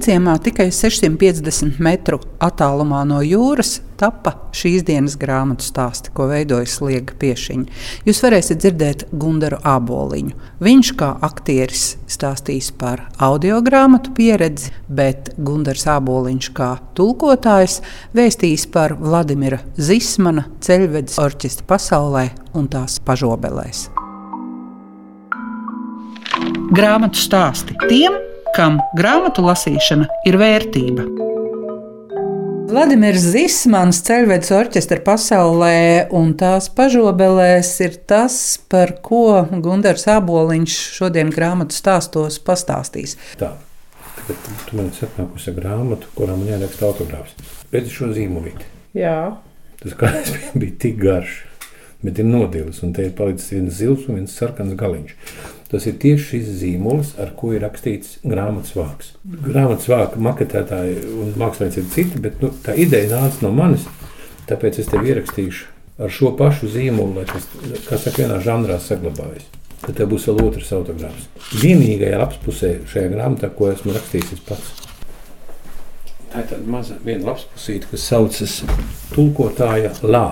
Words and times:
Garciemā 0.00 0.38
tikai 0.40 0.70
650 0.72 1.76
metru 1.84 2.16
attālumā 2.40 3.02
no 3.04 3.18
jūras 3.20 3.82
tapa 4.00 4.30
šīs 4.56 4.80
dienas 4.88 5.12
grāmatu 5.20 5.60
stāsti, 5.60 6.08
ko 6.16 6.24
veidoja 6.30 6.64
Sliega 6.72 7.12
Piešiņa. 7.20 7.66
Jūs 8.08 8.20
varēsiet 8.24 8.62
dzirdēt 8.62 9.04
Gundaru 9.12 9.58
Aboliņu. 9.60 10.32
Viņš 10.64 10.92
kā 10.96 11.10
aktieris 11.28 11.82
stāstīs 12.08 12.70
par 12.80 13.02
audio 13.20 13.58
grāmatu 13.66 14.14
pieredzi, 14.16 14.72
bet 14.88 15.34
Gundars 15.36 15.84
Aboliņš 15.84 16.48
kā 16.56 16.70
tulkotājs 16.96 17.82
vēstīs 18.16 18.64
par 18.72 18.96
Vladimira 18.96 19.60
Zismana 19.76 20.46
ceļvedes 20.64 21.20
orķestra 21.20 21.68
pasaulē 21.74 22.24
un 22.56 22.72
tās 22.72 22.96
pažobelēs. 23.04 23.90
Grāmatu 26.72 27.20
stāsti 27.20 27.76
tiem, 27.84 28.16
kam 28.56 28.80
grāmatu 28.98 29.44
lasīšana 29.46 30.08
ir 30.28 30.38
vērtība. 30.40 31.06
Vladimirs 32.70 33.24
Zismans, 33.32 33.98
ceļvedes 34.06 34.52
orķestra 34.54 35.00
pasaulē 35.02 36.06
un 36.14 36.36
tās 36.38 36.68
pažobelēs 36.70 37.72
ir 37.82 37.96
tas, 38.06 38.36
par 38.70 38.92
ko 39.02 39.40
Gunārs 39.50 40.06
Aboliņš 40.12 40.76
šodien 41.00 41.32
grāmatu 41.34 41.74
stāstos 41.74 42.38
pastāstīs. 42.46 43.16
Tā, 43.40 43.56
tagad 44.20 44.46
tu 44.68 44.78
man 44.78 44.92
esi 44.92 45.02
atnākusi 45.08 45.50
ar 45.50 45.58
grāmatu, 45.58 46.12
kurā 46.14 46.38
man 46.38 46.46
jāraksta 46.52 46.86
autogrāfs. 46.92 47.34
Pēc 47.74 47.90
šo 47.90 48.12
zīmolīti. 48.14 48.70
Jā. 48.98 49.18
Tas 49.82 49.98
kāds 49.98 50.36
bija 50.60 50.78
tik 50.86 51.02
garš, 51.02 51.40
bet 52.06 52.22
ir 52.22 52.30
nodilis, 52.30 52.84
un 52.86 52.94
te 52.94 53.08
ir 53.08 53.16
palicis 53.18 53.50
viens 53.56 53.82
zils 53.82 54.06
un 54.06 54.20
viens 54.20 54.38
sarkans 54.38 54.78
galiņš. 54.78 55.16
Tas 55.70 55.84
ir 55.86 56.00
tieši 56.02 56.24
šis 56.26 56.48
zīmols, 56.64 57.12
ar 57.22 57.30
ko 57.38 57.52
ir 57.54 57.62
rakstīts 57.62 58.16
grāmatas 58.26 58.74
vārks. 58.74 59.12
Grāmatas 59.22 59.86
vārka 59.90 60.18
maketētāji 60.18 60.96
un 61.22 61.28
mākslinieci 61.38 61.78
ir 61.78 61.90
citi, 61.92 62.22
bet 62.22 62.40
nu, 62.42 62.50
tā 62.64 62.74
ideja 62.74 63.20
nāca 63.20 63.44
no 63.44 63.52
manis. 63.54 63.84
Tāpēc 64.50 64.80
es 64.82 64.90
tev 64.90 65.06
ierakstīšu 65.06 65.68
ar 66.02 66.10
šo 66.10 66.32
pašu 66.34 66.72
zīmolu, 66.72 67.20
lai 67.20 67.26
tas, 67.28 67.46
kā 67.86 67.98
saka, 68.00 68.24
vienā 68.24 68.40
žanrā 68.42 68.80
saglabājas. 68.82 69.46
Tad 69.84 69.94
tev 70.00 70.10
būs 70.10 70.26
vēl 70.26 70.42
otrs 70.48 70.72
autogrāfs. 70.74 71.28
Vienīgajā 71.62 72.18
lapspusē 72.18 72.72
šajā 72.90 73.12
grāmatā, 73.14 73.52
ko 73.54 73.70
esmu 73.70 73.94
rakstījis 73.94 74.42
pats. 74.48 74.74
Tā 76.32 76.42
ir 76.42 76.50
tāda 76.50 76.66
maza 76.70 76.98
viena 77.04 77.30
lapspusīte, 77.30 77.92
kas 77.92 78.08
saucas 78.10 78.58
tulkotāja 79.14 79.94
lā. 80.02 80.26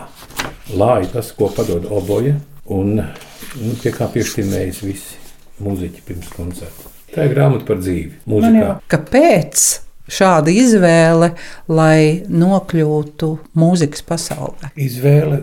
Lā 0.74 0.92
ir 1.04 1.14
tas, 1.14 1.30
ko 1.38 1.46
padod 1.54 1.86
oboja, 1.94 2.34
un 2.74 2.98
nu, 2.98 3.78
pie 3.78 3.94
kā 3.94 4.10
piešķirmējas 4.12 4.82
visi 4.84 5.17
mūziķi 5.64 6.06
pirms 6.06 6.30
koncerta. 6.34 6.94
Tā 7.14 7.24
ir 7.24 7.34
grāmata 7.34 7.64
par 7.68 7.80
dzīvi. 7.80 8.22
Mūzikā. 8.28 8.72
Kāpēc 8.92 9.66
šāda 10.12 10.52
izvēle, 10.52 11.32
lai 11.72 12.24
nokļūtu 12.28 13.30
mūzikas 13.58 14.04
pasaulē? 14.08 14.72
Izvēle 14.76 15.42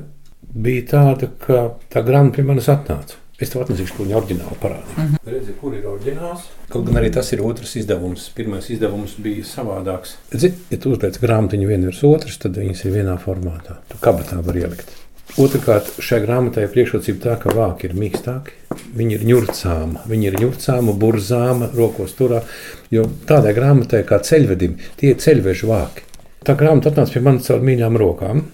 bija 0.55 0.87
tāda, 0.95 1.29
ka 1.41 1.67
tā 1.91 2.03
grāmata 2.05 2.39
pie 2.39 2.47
manis 2.47 2.71
atnāca. 2.71 3.21
Es 3.35 3.49
tev 3.51 3.65
atnesīšu, 3.65 3.97
ko 3.97 4.05
viņa 4.05 4.15
oriģināli 4.15 4.57
parādīja. 4.61 4.93
Mm 4.95 5.07
-hmm. 5.07 5.31
Redzi, 5.31 5.53
kur 5.59 5.73
ir 5.75 5.87
oriģināls? 5.91 6.43
Kaut 6.71 6.85
gan 6.87 7.01
arī 7.01 7.09
tas 7.13 7.31
ir 7.33 7.41
otrs 7.43 7.75
izdevums. 7.75 8.29
Pirmais 8.35 8.69
izdevums 8.69 9.17
bija 9.19 9.43
savādāks. 9.43 10.15
Zini, 10.31 10.55
ja 10.71 10.77
tu 10.77 10.93
uzliec 10.95 11.19
grāmatiņu 11.19 11.67
vienu 11.67 11.89
virs 11.89 12.03
otras, 12.03 12.37
tad 12.37 12.55
viņas 12.55 12.85
ir 12.85 12.91
vienā 12.91 13.17
formātā. 13.25 13.75
Tu 13.89 13.97
kabatā 13.99 14.39
var 14.45 14.55
ielikt. 14.55 14.87
Otrakārt, 15.35 15.89
šai 15.99 16.21
grāmatai 16.23 16.63
ir 16.63 16.71
priekšrocība 16.71 17.19
tā, 17.23 17.33
ka 17.41 17.51
vāki 17.55 17.89
ir 17.89 17.95
mīkstāki. 17.99 18.53
Viņi 18.95 19.17
ir 19.17 19.25
ņurcāma, 19.27 20.05
viņi 20.07 20.29
ir 20.29 20.37
ņurcāma, 20.39 20.93
burzāma, 21.01 21.71
rokos 21.75 22.13
turā. 22.15 22.43
Jo 22.93 23.03
tādai 23.27 23.51
grāmatai 23.57 24.05
kā 24.07 24.21
ceļvedim, 24.23 24.77
tie 25.01 25.11
ir 25.11 25.19
ceļvežu 25.23 25.71
vāki. 25.71 26.05
Tā 26.45 26.55
grāmata 26.55 26.93
atnāca 26.93 27.17
pie 27.17 27.25
manis 27.25 27.49
caur 27.49 27.65
mīļām 27.65 27.99
rokām. 27.99 28.45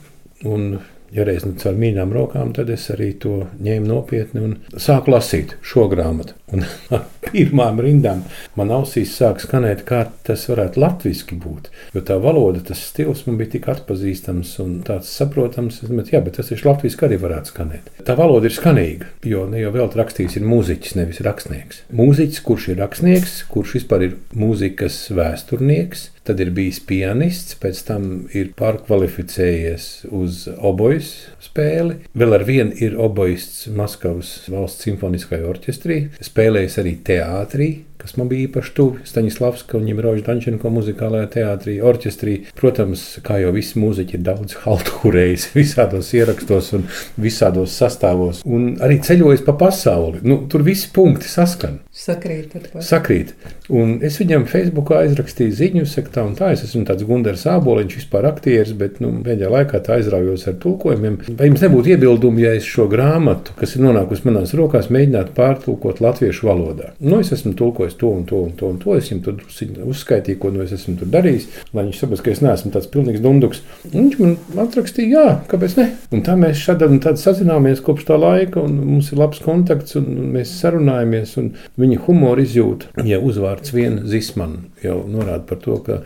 Un 0.49 0.67
ja 1.13 1.25
reiz 1.27 1.43
nu 1.45 1.53
caur 1.59 1.75
mīļām 1.77 2.13
rokām, 2.15 2.53
tad 2.55 2.71
es 2.73 2.87
arī 2.93 3.11
to 3.19 3.43
ņēmu 3.61 3.89
nopietni 3.89 4.45
un 4.47 4.55
sāku 4.79 5.13
lasīt 5.13 5.57
šo 5.61 5.85
grāmatu. 5.91 6.37
Un 6.55 6.65
pirmām 7.31 7.79
rindām 7.83 8.23
man 8.59 8.73
ausīs 8.73 9.13
sāk 9.17 9.41
skanēt, 9.43 9.83
kā 9.87 10.03
tas 10.27 10.47
varētu 10.49 10.81
latviešu 10.81 11.37
būt. 11.41 11.69
Jo 11.95 12.03
tā 12.05 12.17
valoda, 12.21 12.63
tas 12.65 12.81
stils 12.91 13.25
man 13.27 13.37
bija 13.39 13.55
tik 13.55 13.69
atpazīstams 13.71 14.53
un 14.63 14.79
tāds 14.87 15.11
saprotams, 15.15 15.81
bet, 15.89 16.13
jā, 16.13 16.21
bet 16.23 16.39
tas 16.39 16.51
ir 16.53 16.63
latviešu 16.65 17.05
arī 17.07 17.19
varētu 17.21 17.53
skanēt. 17.53 17.91
Tā 18.07 18.15
valoda 18.19 18.49
ir 18.49 18.55
skanīga, 18.55 19.11
jo 19.27 19.45
ne 19.49 19.61
jau 19.63 19.73
vēl 19.75 19.91
rakstījis 20.01 20.39
ir 20.39 20.47
mūziķis, 20.47 20.97
nevis 20.99 21.21
rakstnieks. 21.25 21.83
Mūziķis, 21.95 22.41
kurš 22.47 22.71
ir 22.73 22.81
rakstnieks, 22.81 23.37
kurš 23.51 23.77
vispār 23.79 24.07
ir 24.07 24.17
mūzikas 24.37 25.03
vēsturnieks, 25.15 26.09
Tad 26.21 26.37
ir 26.37 26.51
bijis 26.53 26.77
pianists, 26.85 27.55
pēc 27.57 27.79
tam 27.87 28.03
ir 28.37 28.51
pārkvalificējies 28.59 29.85
uz 30.13 30.43
obojas 30.53 31.07
spēli. 31.41 31.95
Vēl 32.13 32.35
ar 32.37 32.45
vienu 32.45 32.77
ir 32.77 32.93
obojists 33.01 33.65
Maskavas 33.73 34.29
valsts 34.53 34.85
simfoniskajā 34.85 35.47
orķestrī, 35.49 35.97
spēlējis 36.21 36.77
arī 36.83 36.93
teātrī, 37.11 37.69
kas 38.01 38.17
man 38.17 38.29
bija 38.31 38.47
īpaši 38.49 38.73
tuvi. 38.77 39.05
Staņislavs, 39.07 39.65
ka 39.69 39.79
viņam 39.81 40.01
ir 40.01 40.07
Roža 40.07 40.25
Dančenko 40.27 40.71
muzikālajā 40.73 41.29
teātrī, 41.37 41.77
orķestrī. 41.85 42.37
Protams, 42.57 43.05
kā 43.25 43.39
jau 43.43 43.53
visi 43.55 43.79
mūziķi 43.81 44.17
ir 44.17 44.25
daudz 44.25 44.57
halturējis 44.65 45.49
visādos 45.59 46.11
ierakstos 46.17 46.73
un 46.77 46.87
visādos 47.21 47.77
sastāvos. 47.77 48.43
Un 48.45 48.73
arī 48.83 48.99
ceļojis 49.05 49.45
pa 49.47 49.55
pasauli. 49.61 50.23
Nu, 50.25 50.41
tur 50.51 50.65
visi 50.67 50.89
punkti 50.93 51.29
saskan. 51.31 51.79
Sakrīt. 51.91 52.53
Sakrīt. 52.87 53.33
Un 53.71 53.97
es 54.03 54.17
viņam 54.19 54.45
Facebookā 54.49 55.01
aizrakstīju 55.05 55.55
ziņu, 55.55 55.83
saku 55.87 56.11
tā 56.15 56.23
un 56.27 56.33
tā, 56.39 56.53
es 56.55 56.63
esmu 56.65 56.85
tāds 56.87 57.03
Gundars 57.07 57.43
Āboliņš, 57.51 57.97
vispār 57.99 58.27
aktieris, 58.29 58.73
bet 58.79 59.01
nu, 59.03 59.11
pēdējā 59.25 59.51
laikā 59.51 59.81
tā 59.83 59.97
aizraujos 59.99 60.47
ar 60.47 60.57
tulkojumiem. 60.63 61.17
Vai 61.39 61.49
jums 61.49 61.63
nebūtu 61.65 61.93
iebildumi, 61.93 62.45
ja 62.45 62.53
es 62.57 62.67
šo 62.67 62.87
grāmatu, 62.91 63.55
kas 63.59 63.75
ir 63.75 63.83
nonākusi 63.85 64.27
manās 64.27 64.55
rokās, 64.57 64.89
mēģinātu 64.91 65.35
pārtulkot 65.37 66.01
latviešu 66.03 66.47
valodā? 66.47 66.91
Nu, 67.03 67.19
es 67.23 67.31
esmu 67.35 67.53
tulkojis 67.59 67.90
darbojas 67.91 67.97
to 67.97 68.07
un 68.07 68.25
to 68.25 68.35
un 68.35 68.51
to. 68.51 68.67
Un 68.67 68.79
to. 68.79 68.95
Es 68.95 69.09
viņam 69.09 69.23
tur 69.23 69.87
uzskaitīju, 69.87 70.39
ko 70.39 70.51
nu 70.51 70.63
es 70.63 70.71
esmu 70.71 70.97
tur 70.99 71.07
darījis, 71.11 71.47
lai 71.73 71.85
viņš 71.85 71.99
saprastu, 71.99 72.25
ka 72.25 72.31
es 72.31 72.41
neesmu 72.41 72.71
tāds 72.71 72.89
pilnīgs 72.91 73.21
dunduks. 73.21 73.61
Un 73.93 74.09
viņš 74.09 74.19
man 74.19 74.65
atrakstīja, 74.65 75.09
jā, 75.11 75.39
kāpēc 75.51 75.77
ne? 75.77 75.87
Un 76.11 76.23
tā 76.25 76.35
mēs 76.39 76.61
šādi 76.61 76.99
sazināmies 77.21 77.81
kopš 77.81 78.07
tā 78.07 78.17
laika, 78.19 78.61
un 78.61 78.79
mums 78.79 79.11
ir 79.11 79.21
labs 79.21 79.41
kontakts, 79.43 79.95
un 79.99 80.33
mēs 80.35 80.53
sarunājamies, 80.61 81.37
un 81.41 81.53
viņa 81.81 82.03
humoru 82.07 82.45
izjūta, 82.45 82.91
ja 83.07 83.19
uzvārds 83.21 83.73
viena 83.73 84.05
zismana 84.07 84.63
jau 84.83 85.01
norāda 85.07 85.43
par 85.47 85.61
to, 85.61 85.77
ka 85.85 86.01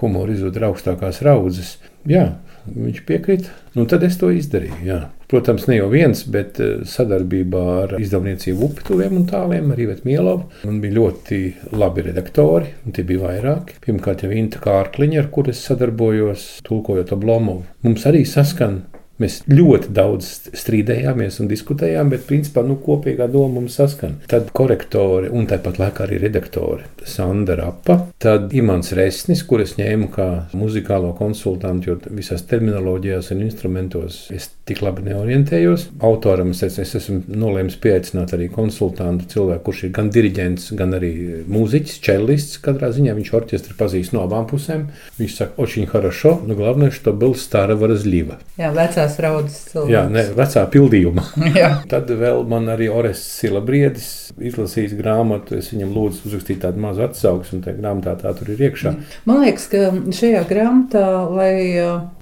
humoru 0.00 0.34
ir 0.34 0.66
augstākās 0.68 1.22
raudzes. 1.26 1.76
Jā, 2.08 2.38
viņš 2.68 3.04
piekrita, 3.08 3.52
nu 3.76 3.86
tad 3.90 4.04
es 4.06 4.18
to 4.20 4.30
izdarīju. 4.34 4.80
Jā. 4.86 4.98
Protams, 5.28 5.66
ne 5.68 5.76
jau 5.76 5.90
viens, 5.92 6.22
bet 6.32 6.56
eh, 6.64 6.78
sadarbībā 6.88 7.62
ar 7.82 7.90
izdevniecību 8.00 8.64
Upituviem 8.70 9.18
un 9.18 9.26
tāliem, 9.28 9.66
arī 9.74 9.90
Mielovu. 10.08 10.46
Man 10.64 10.78
bija 10.80 10.96
ļoti 10.96 11.40
labi 11.76 12.06
redaktori, 12.06 12.72
un 12.86 12.96
tie 12.96 13.04
bija 13.08 13.26
vairāki. 13.26 13.76
Pirmkārt, 13.84 14.24
jau 14.24 14.32
Inta 14.32 14.62
Kārkliņa, 14.64 15.20
ar 15.20 15.28
kuru 15.34 15.52
es 15.52 15.60
sadarbojos, 15.68 16.46
tulkojot 16.64 17.12
Oblomovu. 17.18 17.66
Mums 17.84 18.08
arī 18.08 18.24
saskan 18.28 18.86
Mēs 19.18 19.40
ļoti 19.50 19.92
daudz 19.94 20.28
strīdējāmies 20.54 21.40
un 21.42 21.50
diskutējām, 21.50 22.12
bet 22.12 22.26
principā 22.28 22.62
nu, 22.66 22.76
kopīgā 22.82 23.26
doma 23.32 23.58
mums 23.58 23.78
saskan. 23.80 24.18
Tad 24.30 24.52
korektori 24.54 25.30
un 25.34 25.48
tāpat 25.50 25.80
laikā 25.82 26.06
arī 26.06 26.20
redaktori 26.22 26.86
Sandra 27.08 27.58
Rapa, 27.58 27.98
tad 28.22 28.54
Imants 28.54 28.92
Resnis, 28.94 29.42
kurus 29.48 29.74
ņēmu 29.78 30.10
kā 30.14 30.28
muzikālo 30.58 31.14
konsultantu, 31.18 31.90
jo 31.90 31.98
visās 32.14 32.46
terminoloģijās 32.50 33.32
un 33.34 33.42
instrumentos 33.48 34.20
es 34.34 34.50
tik 34.68 34.82
labi 34.84 35.06
neorientējos. 35.08 35.88
Autoram 36.04 36.52
es, 36.52 36.62
es 36.68 36.94
esmu 36.98 37.22
nolēmis 37.28 37.78
pieaicināt 37.82 38.34
arī 38.36 38.48
konsultantu 38.52 39.28
cilvēku, 39.32 39.64
kurš 39.68 39.84
ir 39.88 39.94
gan 39.96 40.10
diriģents, 40.14 40.70
gan 40.78 40.94
arī 40.98 41.12
mūziķis, 41.48 41.98
čelists. 42.04 42.60
Katrā 42.64 42.90
ziņā 42.94 43.14
viņš 43.16 43.32
orķestri 43.38 43.76
pazīst 43.78 44.14
no 44.16 44.24
abām 44.26 44.48
pusēm. 44.50 44.86
Viņš 45.18 45.36
saka, 45.40 45.56
očiņ 45.64 45.88
harašo, 45.92 46.34
nu 46.48 46.58
galvenais, 46.58 47.00
ka 47.02 47.14
bija 47.16 47.40
stara 47.40 47.76
varazlīva. 47.78 48.38
Jā, 48.60 48.72
vecās 48.76 49.18
raudas 49.24 49.58
cilvēks. 49.72 49.92
Jā, 49.94 50.04
ne, 50.12 50.24
vecā 50.38 50.64
pildījuma. 50.72 51.26
Tad 51.92 52.12
vēl 52.20 52.44
man 52.50 52.68
arī 52.74 52.90
Ores 52.92 53.22
Silabriedis 53.38 54.08
izlasījis 54.38 54.96
grāmatu, 54.98 55.58
es 55.58 55.72
viņam 55.72 55.94
lūdzu 55.96 56.28
uzrakstīt 56.28 56.62
tādu 56.64 56.82
mazu 56.82 57.06
atsauksmi, 57.06 57.58
un 57.58 57.64
tā 57.64 57.74
grāmatā 57.76 58.14
tā 58.20 58.34
tur 58.38 58.52
ir 58.54 58.68
iekšā. 58.68 58.94
Man 59.28 59.42
liekas, 59.44 59.68
ka 59.72 59.88
šajā 60.14 60.44
grāmatā, 60.50 61.06
lai 61.32 61.54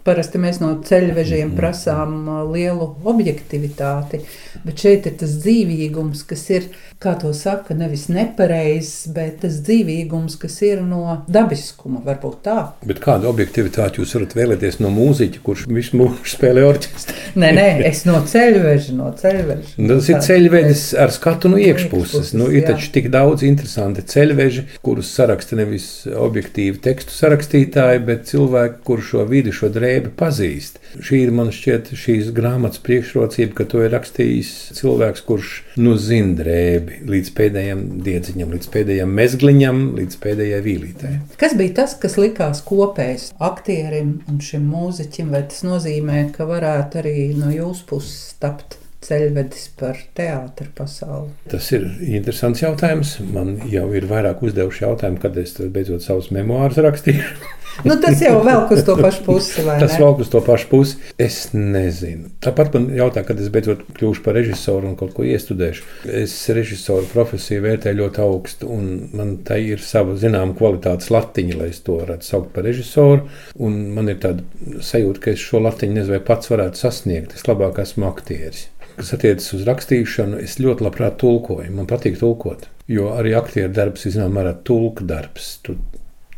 Parasti 0.07 0.39
mēs 0.39 0.61
no 0.63 0.71
ceļvežiem 0.87 1.49
mhm. 1.49 1.57
prasām 1.59 2.17
uh, 2.31 2.43
lielu 2.53 2.93
objektivitāti, 3.07 4.23
bet 4.65 4.83
šeit 4.85 5.09
ir 5.11 5.17
tas 5.21 5.37
dzīvīgums, 5.43 6.23
kas 6.31 6.45
ir, 6.55 6.69
kā 7.03 7.17
to 7.21 7.33
saka, 7.37 7.75
nevis 7.77 8.07
nepareizs, 8.13 9.09
bet 9.15 9.41
tas 9.43 9.59
dzīvīgums, 9.67 10.39
kas 10.41 10.61
ir 10.67 10.85
no 10.87 11.21
dabiskuma, 11.29 12.01
varbūt 12.07 12.39
tā. 12.47 12.59
Bet 12.87 13.03
kādu 13.05 13.29
objektivitāti 13.31 14.01
jūs 14.01 14.15
varat 14.17 14.37
vēlēties 14.39 14.81
no 14.85 14.93
mūziķa, 14.95 15.43
kurš 15.45 15.67
visu 15.69 16.01
mūžu 16.01 16.31
spēlē 16.37 16.65
orķestrī? 16.71 17.27
nē, 17.37 17.51
nē, 17.57 17.67
es 17.89 18.05
no 18.09 18.21
ceļveža, 18.27 18.95
no 18.97 19.11
ceļveža. 19.17 19.75
Nu, 19.81 19.97
tas 19.97 20.09
ir 20.11 20.23
ceļvedis 20.25 20.85
ar 21.03 21.13
skatu 21.15 21.51
no 21.53 21.61
iekšpuses. 21.61 22.33
Nu, 22.37 22.49
ir 22.55 22.67
taču 22.69 22.91
tik 22.95 23.11
daudz 23.13 23.45
interesanti 23.47 24.05
ceļveži, 24.07 24.67
kurus 24.87 25.13
saraksta 25.17 25.59
nevis 25.59 25.89
objektīvi 26.07 26.81
tekstu 26.85 27.15
sarakstītāji, 27.17 28.03
bet 28.07 28.27
cilvēki, 28.31 28.81
kur 28.87 29.05
šo 29.05 29.27
vidi, 29.29 29.55
šo 29.55 29.71
drēbi 29.97 30.13
pazīst. 30.17 30.79
Šī 31.01 31.23
ir 31.25 31.33
man 31.35 31.51
šķiet 31.55 31.93
šīs 31.97 32.31
grāmatas 32.37 32.81
priekšrocība, 32.85 33.55
ka 33.57 33.67
to 33.69 33.83
ir 33.85 33.93
rakstījis 33.95 34.53
cilvēks, 34.77 35.25
kurš 35.27 35.53
nu 35.81 35.97
zina 35.97 36.37
drēbi 36.41 37.03
līdz 37.09 37.33
pēdējiem 37.37 37.85
diedziņam, 38.07 38.55
līdz 38.57 38.71
pēdējiem 38.75 39.15
mezgliņam, 39.21 39.83
līdz 39.99 40.21
pēdējai 40.23 40.63
vīlītei. 40.67 41.13
Kas 41.41 41.57
bija 41.59 41.77
tas, 41.83 41.97
kas 42.01 42.17
likās 42.21 42.63
kopējs 42.67 43.31
aktierim 43.39 44.19
un 44.31 44.41
šim 44.45 44.67
mūziķim, 44.73 45.33
vai 45.35 45.45
tas 45.49 45.63
nozīmē, 45.67 46.27
ka 46.37 46.49
varētu 46.49 47.03
arī 47.03 47.31
no 47.37 47.53
jūsu 47.55 47.89
puses 47.93 48.35
tapt? 48.43 48.81
Ceļvedis 49.07 49.69
par 49.79 50.01
teātru 50.19 50.69
pasauli? 50.77 51.33
Tas 51.53 51.69
ir 51.77 51.87
interesants 52.07 52.63
jautājums. 52.65 53.17
Man 53.33 53.57
jau 53.73 53.89
ir 53.97 54.09
vairāk 54.11 54.43
uzdevuši 54.47 54.87
jautājumu, 54.87 55.23
kad 55.23 55.39
es 55.41 55.57
beidzot 55.61 56.05
savus 56.05 56.33
memoārus 56.35 56.83
rakstīšu. 56.83 57.55
nu, 57.85 57.97
tas 58.01 58.21
jau 58.23 58.39
vēl 58.45 58.63
uz 58.73 58.83
to 58.87 58.97
pašu 58.99 59.23
pusi. 59.27 59.65
Tas 59.67 59.97
vēl 60.01 60.21
uz 60.23 60.31
to 60.33 60.41
pašu 60.45 60.69
pusi. 60.71 60.99
Es 61.21 61.39
nezinu. 61.55 62.31
Tāpat 62.45 62.77
man 62.77 62.89
jautā, 62.97 63.23
kad 63.27 63.41
es 63.43 63.51
beidzot 63.53 63.85
kļūšu 63.99 64.25
par 64.25 64.37
režisoru 64.39 64.91
un 64.91 64.97
kaut 64.99 65.15
ko 65.17 65.27
iestudēšu. 65.27 65.87
Es 66.23 66.37
režisoru 66.57 67.09
profesiju 67.13 67.65
vērtēju 67.67 68.01
ļoti 68.01 68.23
augstu, 68.25 68.71
un 68.73 69.11
man 69.17 69.37
tai 69.47 69.63
ir 69.75 69.85
sava 69.85 70.17
zināma 70.21 70.57
kvalitātes 70.59 71.13
latiņa, 71.15 71.59
lai 71.61 71.71
es 71.75 71.83
to 71.87 72.01
varētu 72.01 72.31
saukt 72.31 72.55
par 72.57 72.67
režisoru. 72.69 73.27
Un 73.61 73.79
man 73.97 74.13
ir 74.13 74.21
tāda 74.25 74.81
sajūta, 74.85 75.23
ka 75.27 75.37
es 75.37 75.45
šo 75.45 75.63
latiņu 75.67 76.01
nezinu, 76.01 76.17
vai 76.17 76.25
pats 76.33 76.53
varētu 76.53 76.87
sasniegt. 76.87 77.37
Es 77.37 77.47
labāk 77.49 77.83
esmu 77.83 78.09
aktieris. 78.09 78.67
Kas 78.97 79.13
attiecas 79.13 79.53
uz 79.53 79.67
rakstīšanu, 79.69 80.41
es 80.41 80.57
ļoti 80.63 80.87
labprāt 80.87 81.19
tulkoju. 81.21 81.69
Man 81.77 81.89
patīk 81.91 82.17
tulkot, 82.21 82.65
jo 82.89 83.11
arī 83.13 83.35
aktieru 83.37 83.75
darbs 83.77 84.07
ir 84.07 84.15
zināmā 84.15 84.41
mērā 84.41 84.55
tulka 84.65 85.05
darbs. 85.05 85.51
Tu 85.67 85.77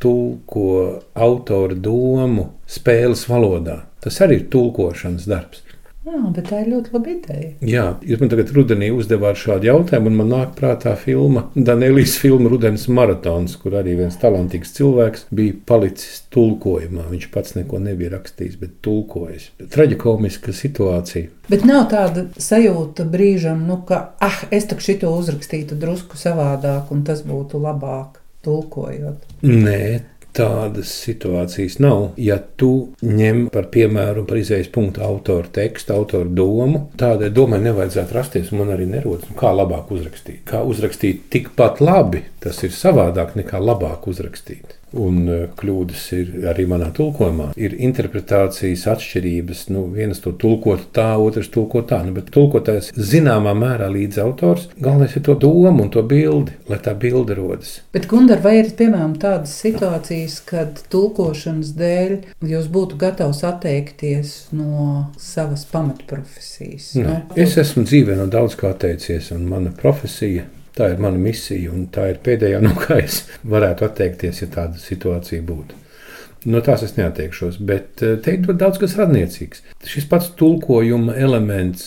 tulko 0.02 0.64
autora 1.14 1.78
domu 1.78 2.48
spēles 2.70 3.24
valodā. 3.30 3.82
Tas 4.02 4.18
arī 4.24 4.40
ir 4.40 4.48
tulkošanas 4.52 5.26
darbs. 5.30 5.62
Jā, 6.08 6.20
bet 6.32 6.46
tā 6.48 6.62
ir 6.62 6.70
ļoti 6.72 6.92
laba 6.94 7.10
ideja. 7.12 7.48
Jā, 7.68 7.84
jūs 8.06 8.20
man 8.22 8.30
tagad 8.32 8.52
rudenī 8.56 8.88
uzdevāt 8.94 9.36
šādu 9.40 9.68
jautājumu, 9.68 10.08
un 10.08 10.18
man 10.22 10.30
nāk 10.32 10.54
prātā 10.56 10.94
filma, 10.96 11.44
Danielijas 11.52 12.16
filma 12.22 12.48
Rudens 12.52 12.86
maratons, 12.88 13.56
kur 13.60 13.76
arī 13.76 13.98
viens 13.98 14.16
talantīgs 14.20 14.72
cilvēks 14.78 15.26
bija 15.34 15.56
palicis 15.68 16.22
tulkojumā. 16.32 17.08
Viņš 17.12 17.28
pats 17.34 17.56
neko 17.58 17.82
nebija 17.84 18.14
rakstījis, 18.16 18.56
bet 18.62 18.78
tulkojis. 18.84 19.50
Traģikomiska 19.74 20.54
situācija. 20.56 21.34
Bet 21.52 21.66
nav 21.68 21.88
tāda 21.92 22.26
sajūta 22.40 23.04
brīžam, 23.08 23.66
nu, 23.68 23.82
ka, 23.88 24.02
ah, 24.24 24.44
es 24.54 24.68
tak 24.70 24.80
šito 24.84 25.12
uzrakstītu 25.16 25.76
drusku 25.80 26.20
savādāk, 26.20 26.92
un 26.94 27.04
tas 27.08 27.20
būtu 27.26 27.60
labāk 27.60 28.22
tulkojot. 28.46 29.28
Nē, 29.44 29.82
tādas 30.38 30.92
situācijas 31.04 31.78
nav. 31.82 32.12
Ja 32.20 32.38
tu 32.60 32.72
ņem 33.04 33.46
par 33.54 33.68
piemēru 33.74 34.24
par 34.28 34.40
izējas 34.40 34.70
punktu 34.74 35.02
autoru 35.04 35.50
tekstu, 35.54 35.96
autoru 35.96 36.30
domu, 36.40 36.84
tādai 37.00 37.30
domai 37.34 37.60
nevajadzētu 37.64 38.18
rasties. 38.18 38.52
Man 38.56 38.72
arī 38.74 38.88
nerodas, 38.90 39.28
kā 39.38 39.52
labāk 39.54 39.92
uzrakstīt. 39.94 40.44
Kā 40.48 40.62
uzrakstīt 40.66 41.26
tikpat 41.32 41.82
labi, 41.84 42.24
tas 42.42 42.62
ir 42.66 42.74
savādāk 42.74 43.36
nekā 43.38 43.60
labāk 43.62 44.08
uzrakstīt. 44.10 44.78
Un 44.96 45.28
e, 45.28 45.38
kļūdas 45.58 46.04
ir 46.16 46.30
arī 46.48 46.64
manā 46.70 46.88
tulkojumā. 46.96 47.50
Ir 47.60 47.74
interpretācijas 47.76 48.86
atšķirības. 48.94 49.66
Nu, 49.74 49.84
viens 49.92 50.20
to 50.24 50.32
tulkot 50.32 50.88
tā, 50.96 51.10
otrs 51.20 51.50
tulkot 51.52 51.90
tā. 51.90 52.00
Nu, 52.06 52.14
bet 52.16 52.30
tulkotājs 52.34 52.90
zināmā 52.96 53.54
mērā 53.58 53.90
līdz 53.92 54.20
autors. 54.24 54.68
Galvenais 54.78 55.16
ir 55.18 55.26
to 55.28 55.36
domu 55.38 55.84
un 55.84 55.92
to 55.92 56.02
bildi, 56.08 56.56
lai 56.70 56.80
tā 56.84 56.94
bilde 56.98 57.36
rodas. 57.38 57.78
Bet, 57.92 58.08
Gundar, 58.10 58.40
vai 58.44 58.58
ir 58.62 58.72
piemēram 58.78 59.16
tādas 59.20 59.54
situācijas, 59.60 60.40
kad 60.48 60.82
tulkošanas 60.92 61.74
dēļ 61.78 62.16
jūs 62.48 62.68
būtu 62.72 62.98
gatavs 63.00 63.44
atteikties 63.48 64.36
no 64.56 65.08
savas 65.20 65.66
pamatprofesijas? 65.72 66.94
No? 67.02 67.20
Es 67.36 67.58
esmu 67.60 67.84
dzīvē 67.88 68.16
no 68.18 68.28
daudz 68.32 68.56
kā 68.58 68.72
atteicies, 68.72 69.32
un 69.36 69.44
mana 69.50 69.74
profesija 69.76 70.48
Tā 70.78 70.92
ir 70.92 71.00
mana 71.02 71.18
misija, 71.18 71.72
un 71.74 71.88
tā 71.94 72.06
ir 72.12 72.22
pēdējā, 72.22 72.62
no 72.66 72.74
kā 72.78 73.00
es 73.02 73.24
varētu 73.42 73.88
atteikties, 73.88 74.44
ja 74.44 74.50
tāda 74.54 74.80
situācija 74.82 75.44
būtu. 75.46 75.84
No 76.48 76.62
tās 76.62 76.84
es 76.86 76.94
neatteikšos, 76.94 77.58
bet 77.66 78.02
eh, 78.06 78.14
te 78.22 78.36
ir 78.36 78.46
daudz 78.54 78.78
kas 78.78 78.94
radniecīgs. 78.98 79.64
Šis 79.90 80.06
pats 80.10 80.30
tulkojuma 80.38 81.16
elements, 81.18 81.82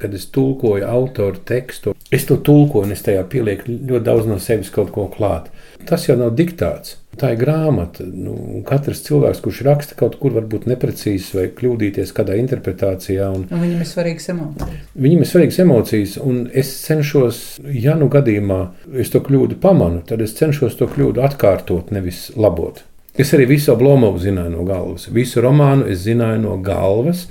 kad 0.00 0.14
es 0.16 0.24
tulkoju 0.32 0.86
autoru 0.88 1.42
tekstu, 1.48 1.92
es 2.12 2.24
to 2.28 2.38
tulkoju 2.40 2.88
un 2.88 2.96
es 2.96 3.04
tajā 3.04 3.24
pielieku 3.32 3.68
ļoti 3.68 4.04
daudz 4.08 4.30
no 4.30 4.40
sevis 4.40 4.72
kaut 4.72 4.94
ko 4.96 5.10
klāt. 5.12 5.50
Tas 5.88 6.08
jau 6.08 6.16
nav 6.16 6.32
diktāts. 6.38 6.96
Tā 7.16 7.30
ir 7.32 7.38
grāmata. 7.40 8.04
Nu, 8.04 8.34
katrs 8.68 9.00
cilvēks, 9.06 9.40
kurš 9.44 9.62
raksta 9.64 9.96
kaut 9.98 10.18
kur, 10.20 10.34
varbūt 10.36 10.66
neprecīzi 10.68 11.38
vai 11.38 11.46
kļūdīties 11.56 12.12
kādā 12.16 12.36
interpretācijā. 12.40 13.30
Un, 13.32 13.46
un 13.48 13.62
viņam 13.62 13.84
ir 13.84 13.88
svarīgas 13.88 14.28
emocijas. 14.34 14.82
Viņam 15.06 15.22
ir 15.22 15.30
svarīgas 15.30 15.60
emocijas, 15.64 16.16
un 16.20 16.42
es 16.52 16.74
cenšos, 16.84 17.40
ja 17.72 17.96
nu 17.96 18.10
gadījumā 18.12 18.60
es 19.00 19.12
to 19.14 19.22
kļūdu 19.24 19.56
pamanu, 19.62 20.02
tad 20.08 20.24
es 20.24 20.36
cenšos 20.36 20.76
to 20.76 20.90
kļūdu 20.92 21.24
atkārtot, 21.24 21.94
nevis 21.96 22.28
labot. 22.36 22.84
Es 23.16 23.32
arī 23.32 23.46
visu 23.48 23.72
Oblomovu 23.72 24.20
zināju 24.20 24.52
no 24.52 24.64
galvas. 24.68 25.08
Visu 25.08 25.40
romānu 25.40 25.86
es 25.88 26.02
zināju 26.04 26.42
no 26.42 26.58
galvas, 26.60 27.24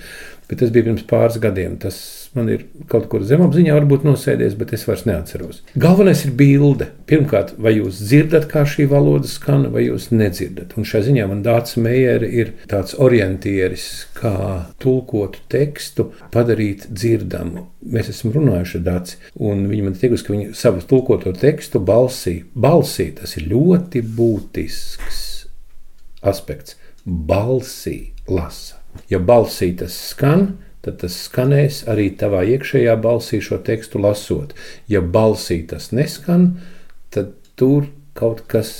bet 0.49 0.63
tas 0.63 0.73
bija 0.73 0.87
pirms 0.87 1.05
pāris 1.05 1.37
gadiem. 1.41 1.77
Tas 1.77 1.99
man 2.35 2.49
ir 2.51 2.65
kaut 2.91 3.07
kur 3.11 3.23
zemapziņā, 3.25 3.73
varbūt 3.77 4.05
nosēdies, 4.07 4.57
bet 4.59 4.73
es 4.75 4.85
vairs 4.87 5.05
neatceros. 5.07 5.61
Galvenais 5.79 6.25
ir 6.27 6.33
bilde. 6.37 6.89
Pirmkārt, 7.09 7.53
vai 7.61 7.75
jūs 7.77 8.01
dzirdat, 8.03 8.47
kā 8.51 8.65
šī 8.69 8.87
valoda 8.91 9.29
skan, 9.29 9.67
vai 9.73 9.85
jūs 9.87 10.09
nedzirdat. 10.13 10.75
Un 10.77 10.87
šajā 10.87 11.09
ziņā 11.09 11.27
man 11.31 11.43
Dārts 11.45 11.77
Meijers 11.81 12.29
ir 12.29 12.53
tāds 12.71 12.97
orientieris, 13.01 13.87
kā 14.17 14.35
tulkotu 14.81 15.43
tekstu 15.51 16.09
padarīt 16.33 16.87
dzirdamu. 16.91 17.67
Mēs 17.95 18.11
esam 18.13 18.33
runājuši 18.35 18.83
Dārts, 18.85 19.19
un 19.35 19.67
viņi 19.71 19.85
man 19.87 19.99
teiks, 19.99 20.25
ka 20.25 20.35
viņi 20.35 20.53
savu 20.57 20.83
tulkoto 20.85 21.33
tekstu 21.37 21.81
balsī, 21.83 22.41
balsī 22.55 23.11
tas 23.19 23.37
ir 23.39 23.49
ļoti 23.51 24.03
būtisks 24.15 25.21
aspekts. 26.25 26.79
Balsī 27.05 28.15
lasa. 28.27 28.81
Ja 29.11 29.19
balsī 29.19 29.73
tas 29.77 29.95
skan, 30.11 30.55
tad 30.85 31.01
tas 31.01 31.15
skanēs 31.27 31.83
arī 31.91 32.11
tavā 32.19 32.43
iekšējā 32.55 32.95
balsī 33.01 33.41
šo 33.43 33.59
tekstu 33.65 34.01
lasot. 34.03 34.53
Ja 34.91 35.01
balsī 35.01 35.63
tas 35.69 35.91
neskan, 35.95 36.53
tad 37.13 37.33
tur 37.59 37.89
kaut 38.15 38.45
kas 38.51 38.71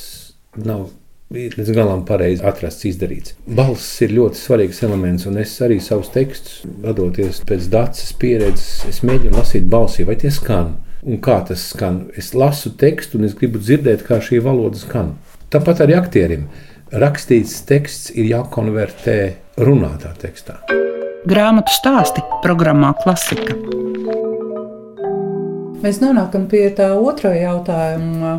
nav 0.55 0.91
līdz 1.33 1.71
galam 1.73 2.03
pareizi 2.05 2.43
atrasts, 2.45 2.85
izdarīts. 2.87 3.33
Balss 3.57 4.01
ir 4.05 4.13
ļoti 4.15 4.39
svarīgs 4.39 4.83
elements, 4.85 5.25
un 5.25 5.39
es 5.41 5.55
arī 5.65 5.79
savus 5.83 6.11
tekstus, 6.13 6.61
vadoties 6.83 7.41
pēc 7.49 7.69
dācis 7.73 8.13
pieredzes, 8.21 8.85
es 8.89 9.01
mēģinu 9.03 9.39
lasīt 9.39 9.65
balsī, 9.71 10.05
vai 10.07 10.17
tie 10.21 10.31
skan. 10.31 10.75
Un 11.05 11.19
kā 11.21 11.39
tas 11.45 11.67
skan? 11.73 12.05
Es 12.17 12.33
lasu 12.37 12.71
tekstu, 12.77 13.19
un 13.19 13.27
es 13.27 13.35
gribu 13.37 13.61
dzirdēt, 13.61 14.05
kā 14.07 14.21
šī 14.21 14.41
valoda 14.45 14.79
skan. 14.81 15.13
Tāpat 15.53 15.83
arī 15.85 15.97
aktierim. 15.99 16.47
Rakstīts 16.93 17.59
teksts 17.69 18.13
ir 18.15 18.29
jākonvertē 18.31 19.19
runātā 19.61 20.15
tekstā. 20.21 20.61
Grāmatu 21.25 21.73
stāsti 21.73 22.21
programmā 22.43 22.91
Klasika. 22.99 23.55
Mēs 25.81 25.97
nonākam 25.97 26.43
pie 26.51 26.67
tā 26.77 26.91
otrā 27.01 27.31
jautājuma, 27.33 28.35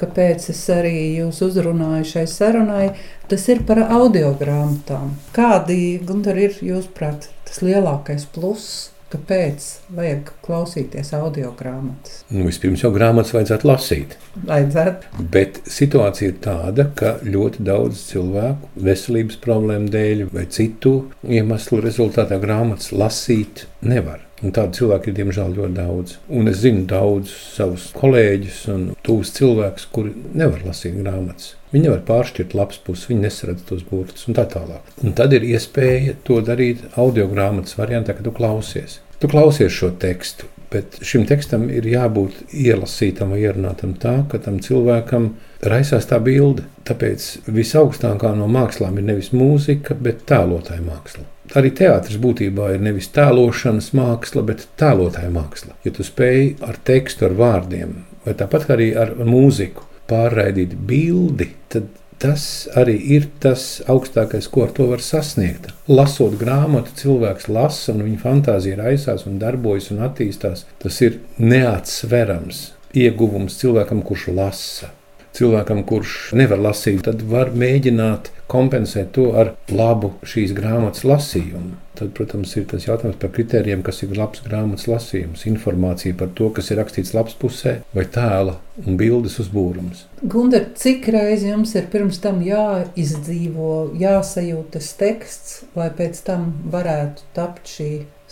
kāpēc 0.00 0.46
es 0.54 0.62
arī 0.72 0.94
jūs 1.18 1.42
uzrunāju 1.44 2.06
šai 2.14 2.24
sarunai. 2.32 2.86
Tas 3.28 3.44
ir 3.52 3.60
par 3.68 3.82
audio 3.84 4.32
grāmatām. 4.40 5.12
Kādi 5.36 5.98
Gunter, 6.00 6.40
ir 6.40 6.56
jūsuprāt 6.64 7.28
tas 7.44 7.60
lielākais 7.60 8.24
pluss? 8.32 8.88
Kāpēc 9.10 9.64
vajag 9.90 10.28
klausīties 10.44 11.08
audio 11.18 11.50
grāmatas? 11.58 12.20
Nu, 12.30 12.44
vispirms 12.46 12.84
jau 12.84 12.92
grāmatas 12.94 13.32
vajadzētu 13.34 13.66
lasīt. 13.66 14.14
Vajadzētu. 14.46 15.24
Bet 15.34 15.58
situācija 15.66 16.30
ir 16.30 16.38
tāda, 16.44 16.86
ka 16.94 17.16
ļoti 17.26 17.66
daudz 17.66 18.04
cilvēku 18.12 18.70
veselības 18.86 19.40
problēmu 19.42 19.90
dēļ 19.90 20.24
vai 20.30 20.46
citu 20.54 20.94
iemeslu 21.26 21.82
rezultātā 21.82 22.38
grāmatas 22.38 22.92
lasīt 22.94 23.66
nevar. 23.82 24.22
Un 24.40 24.54
tādu 24.56 24.78
cilvēku 24.78 25.10
ir 25.10 25.18
diemžēl 25.18 25.58
ļoti 25.58 25.76
daudz. 25.76 26.18
Un 26.32 26.48
es 26.48 26.62
zinu 26.62 26.86
daudzus 26.88 27.34
savus 27.58 27.90
kolēģus 27.98 28.60
un 28.72 28.86
tuvus 29.04 29.34
cilvēkus, 29.36 29.90
kuri 29.92 30.14
nevar 30.38 30.62
lasīt 30.70 30.96
grāmatas. 31.02 31.56
Viņi 31.70 31.86
nevar 31.86 32.00
pāršķirt 32.06 32.54
labs 32.58 32.80
puses, 32.82 33.06
viņi 33.10 33.26
nesaredz 33.28 33.66
tos 33.68 33.84
burtus 33.86 34.26
un 34.26 34.34
tā 34.38 34.46
tālāk. 34.50 34.88
Un 35.06 35.14
tad 35.18 35.34
ir 35.36 35.46
iespēja 35.46 36.16
to 36.26 36.40
darīt 36.42 36.82
audio 36.98 37.28
grāmatas 37.30 37.78
variantā, 37.78 38.16
kad 38.16 38.26
tu 38.26 38.32
klausies. 38.34 38.98
Tu 39.22 39.28
klausies 39.30 39.70
šo 39.76 39.92
tekstu, 40.02 40.48
bet 40.72 40.98
šim 41.06 41.26
tekstam 41.28 41.68
ir 41.70 41.86
jābūt 41.86 42.54
ielasītam 42.56 43.34
vai 43.34 43.42
ierunātam 43.44 43.92
tā, 44.02 44.16
ka 44.30 44.40
tam 44.42 44.58
cilvēkam 44.64 45.34
raisās 45.70 46.08
tā 46.10 46.18
bilde. 46.24 46.64
Tāpēc 46.88 47.26
visaugstākā 47.46 48.32
no 48.38 48.48
mākslām 48.50 48.98
ir 48.98 49.06
nevis 49.12 49.30
mūzika, 49.36 49.94
bet 49.94 50.24
tēlotāja 50.30 50.82
māksla. 50.82 51.26
Arī 51.58 51.70
teātris 51.74 52.18
būtībā 52.22 52.72
ir 52.74 52.82
nevis 52.82 53.10
tēlošanas 53.14 53.92
māksla, 53.98 54.42
bet 54.46 54.66
tēlotāja 54.80 55.30
māksla. 55.34 55.76
Ja 55.86 55.94
tu 55.94 56.06
spēj 56.06 56.56
ar 56.66 56.78
tekstu, 56.86 57.28
ar 57.28 57.38
vārdiem, 57.38 57.94
vai 58.26 58.34
tāpat 58.38 58.70
arī 58.74 58.90
ar 58.98 59.14
mūziku 59.26 59.89
pārraidīt 60.10 60.76
bildi, 60.90 61.52
tad 61.72 61.88
tas 62.20 62.44
arī 62.76 62.98
ir 63.16 63.30
tas 63.40 63.80
augstākais, 63.88 64.50
ko 64.52 64.66
ar 64.66 64.74
to 64.76 64.90
var 64.90 65.00
sasniegt. 65.00 65.70
Lasot 65.88 66.36
grāmatu, 66.40 66.92
cilvēks 67.00 67.48
lasa, 67.48 67.94
un 67.94 68.04
viņa 68.04 68.20
fantāzija 68.20 68.76
raisās, 68.82 69.24
un 69.30 69.40
darbojas 69.40 69.88
un 69.94 70.04
attīstās. 70.04 70.66
Tas 70.82 71.00
ir 71.06 71.20
neatsverams 71.40 72.66
ieguvums 72.92 73.56
cilvēkam, 73.62 74.04
kurš 74.04 74.28
lasa 74.36 74.94
cilvēkam, 75.40 75.84
kurš 75.88 76.34
nevar 76.38 76.60
lasīt, 76.70 77.04
tad 77.08 77.24
var 77.26 77.52
mēģināt 77.56 78.30
kompensēt 78.50 79.14
to 79.16 79.30
ar 79.38 79.54
labu 79.70 80.14
šīs 80.26 80.52
grāmatas 80.56 81.06
lasījumu. 81.06 81.78
Tad, 82.00 82.14
protams, 82.16 82.54
ir 82.56 82.64
tas 82.70 82.86
jautājums 82.86 83.18
par 83.20 83.32
kritērijiem, 83.34 83.82
kas 83.84 83.98
ir 84.06 84.14
labs 84.16 84.40
grāmatas 84.40 84.86
lasījums, 84.88 85.44
informācija 85.50 86.16
par 86.16 86.30
to, 86.36 86.48
kas 86.56 86.70
ir 86.72 86.80
rakstīts 86.80 87.12
labs 87.12 87.36
pusē, 87.36 87.74
vai 87.96 88.06
tēla 88.08 88.54
un 88.86 88.96
bildes 89.00 89.36
uzbūrums. 89.42 90.06
Gundar, 90.22 90.70
cik 90.80 91.10
reizi 91.12 91.50
jums 91.50 91.74
ir 91.76 91.90
pirms 91.92 92.22
tam 92.24 92.40
jāizdzīvo, 92.46 93.74
jāsajūt 94.00 94.72
tas 94.78 94.88
teksts, 95.02 95.60
lai 95.76 95.90
pēc 96.00 96.24
tam 96.30 96.48
varētu 96.72 97.28
tapt 97.36 97.68
šī 97.76 97.90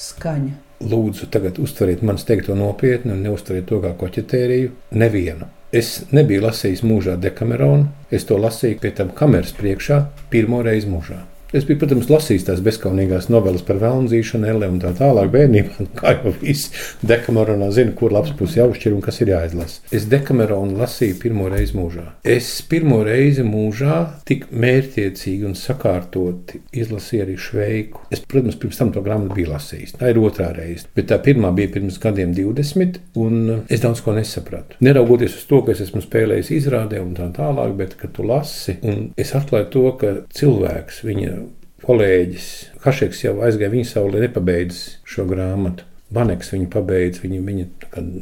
skaņa? 0.09 0.57
Lūdzu, 0.89 1.29
tagad 1.35 1.59
uztveriet 1.61 2.05
manis 2.07 2.25
teikto 2.25 2.57
nopietni 2.57 3.13
un 3.13 3.25
neuztveriet 3.27 3.67
to 3.69 3.83
kā 3.83 3.93
koķetēriju. 3.99 4.75
Nevienu. 4.97 5.51
Es 5.69 6.07
nebiju 6.17 6.47
lasījis 6.47 6.81
mūžā 6.81 7.19
dekameronu, 7.21 7.91
es 8.09 8.25
to 8.25 8.39
lasīju 8.41 8.79
pie 8.81 8.93
tam 8.97 9.11
kameras 9.13 9.53
priekšā 9.59 9.99
pirmo 10.33 10.63
reizi 10.65 10.89
mūžā. 10.89 11.19
Es 11.49 11.65
biju, 11.65 11.79
protams, 11.81 12.11
lasījis 12.13 12.43
tās 12.45 12.59
bezskaunīgās 12.61 13.31
novelas 13.33 13.63
par 13.65 13.79
vēlnzīšanu, 13.81 14.45
elle 14.51 14.69
un 14.69 14.83
tā 14.83 14.91
tālāk 14.99 15.31
bērnībā. 15.33 15.87
Kā 15.97 16.11
jau 16.19 16.35
viss 16.43 16.69
dekameronā 17.09 17.71
zina, 17.73 17.95
kur 17.97 18.13
labs 18.13 18.35
puses 18.37 18.59
jāuzšķir 18.59 18.93
un 18.93 19.01
kas 19.07 19.23
ir 19.25 19.31
jāizlasa. 19.33 19.81
Es 19.97 20.05
dekameronu 20.13 20.77
lasīju 20.77 21.17
pirmo 21.23 21.47
reizi 21.49 21.73
mūžā. 21.79 22.05
Es 22.29 22.51
pirmo 22.69 22.99
reizi 23.07 23.47
mūžā 23.49 23.97
tik 24.29 24.45
mērķiecīgi 24.53 25.49
un 25.49 25.57
sakārtoti 25.57 26.61
izlasīju 26.83 27.25
arī 27.25 27.39
šveiku. 27.41 28.05
Es, 28.13 28.21
protams, 28.29 28.61
pirms 28.61 28.83
tam 28.83 28.93
to 28.93 29.01
grāmatu 29.07 29.39
biju 29.41 29.55
lasījis. 29.55 29.97
Tā 30.03 30.13
ir 30.13 30.21
otrā 30.21 30.51
reize. 30.53 30.85
Bet 31.01 31.09
tā 31.15 31.17
pirmā 31.25 31.55
bija 31.57 31.73
pirms 31.79 31.97
gadiem 32.03 32.37
20, 32.37 33.01
un 33.25 33.41
es 33.73 33.87
daudz 33.87 34.05
ko 34.05 34.13
nesapratu. 34.19 34.77
Neraugoties 34.85 35.41
uz 35.41 35.49
to, 35.49 35.65
ka 35.65 35.73
es 35.73 35.81
esmu 35.87 36.05
spēlējis 36.05 36.53
izrādē 36.61 37.01
un 37.01 37.17
tā 37.17 37.33
tālāk, 37.41 37.73
bet 37.81 37.97
kad 38.05 38.13
tu 38.13 38.29
lasi, 38.29 38.77
un 38.85 39.15
es 39.17 39.33
atklāju 39.41 39.73
to, 39.73 39.89
ka 40.05 40.15
cilvēks 40.37 41.03
viņa 41.09 41.38
kolēģis 41.87 42.49
Hašeks 42.85 43.25
jau 43.25 43.37
aizgāja 43.47 43.73
viņa 43.73 43.91
saulē, 43.93 44.23
nepabeidz 44.27 44.81
šo 45.09 45.27
grāmatu. 45.29 45.87
Vaneks 46.15 46.55
viņu 46.55 46.71
pabeidz, 46.73 47.21
viņa, 47.21 47.41
viņa 47.45 47.67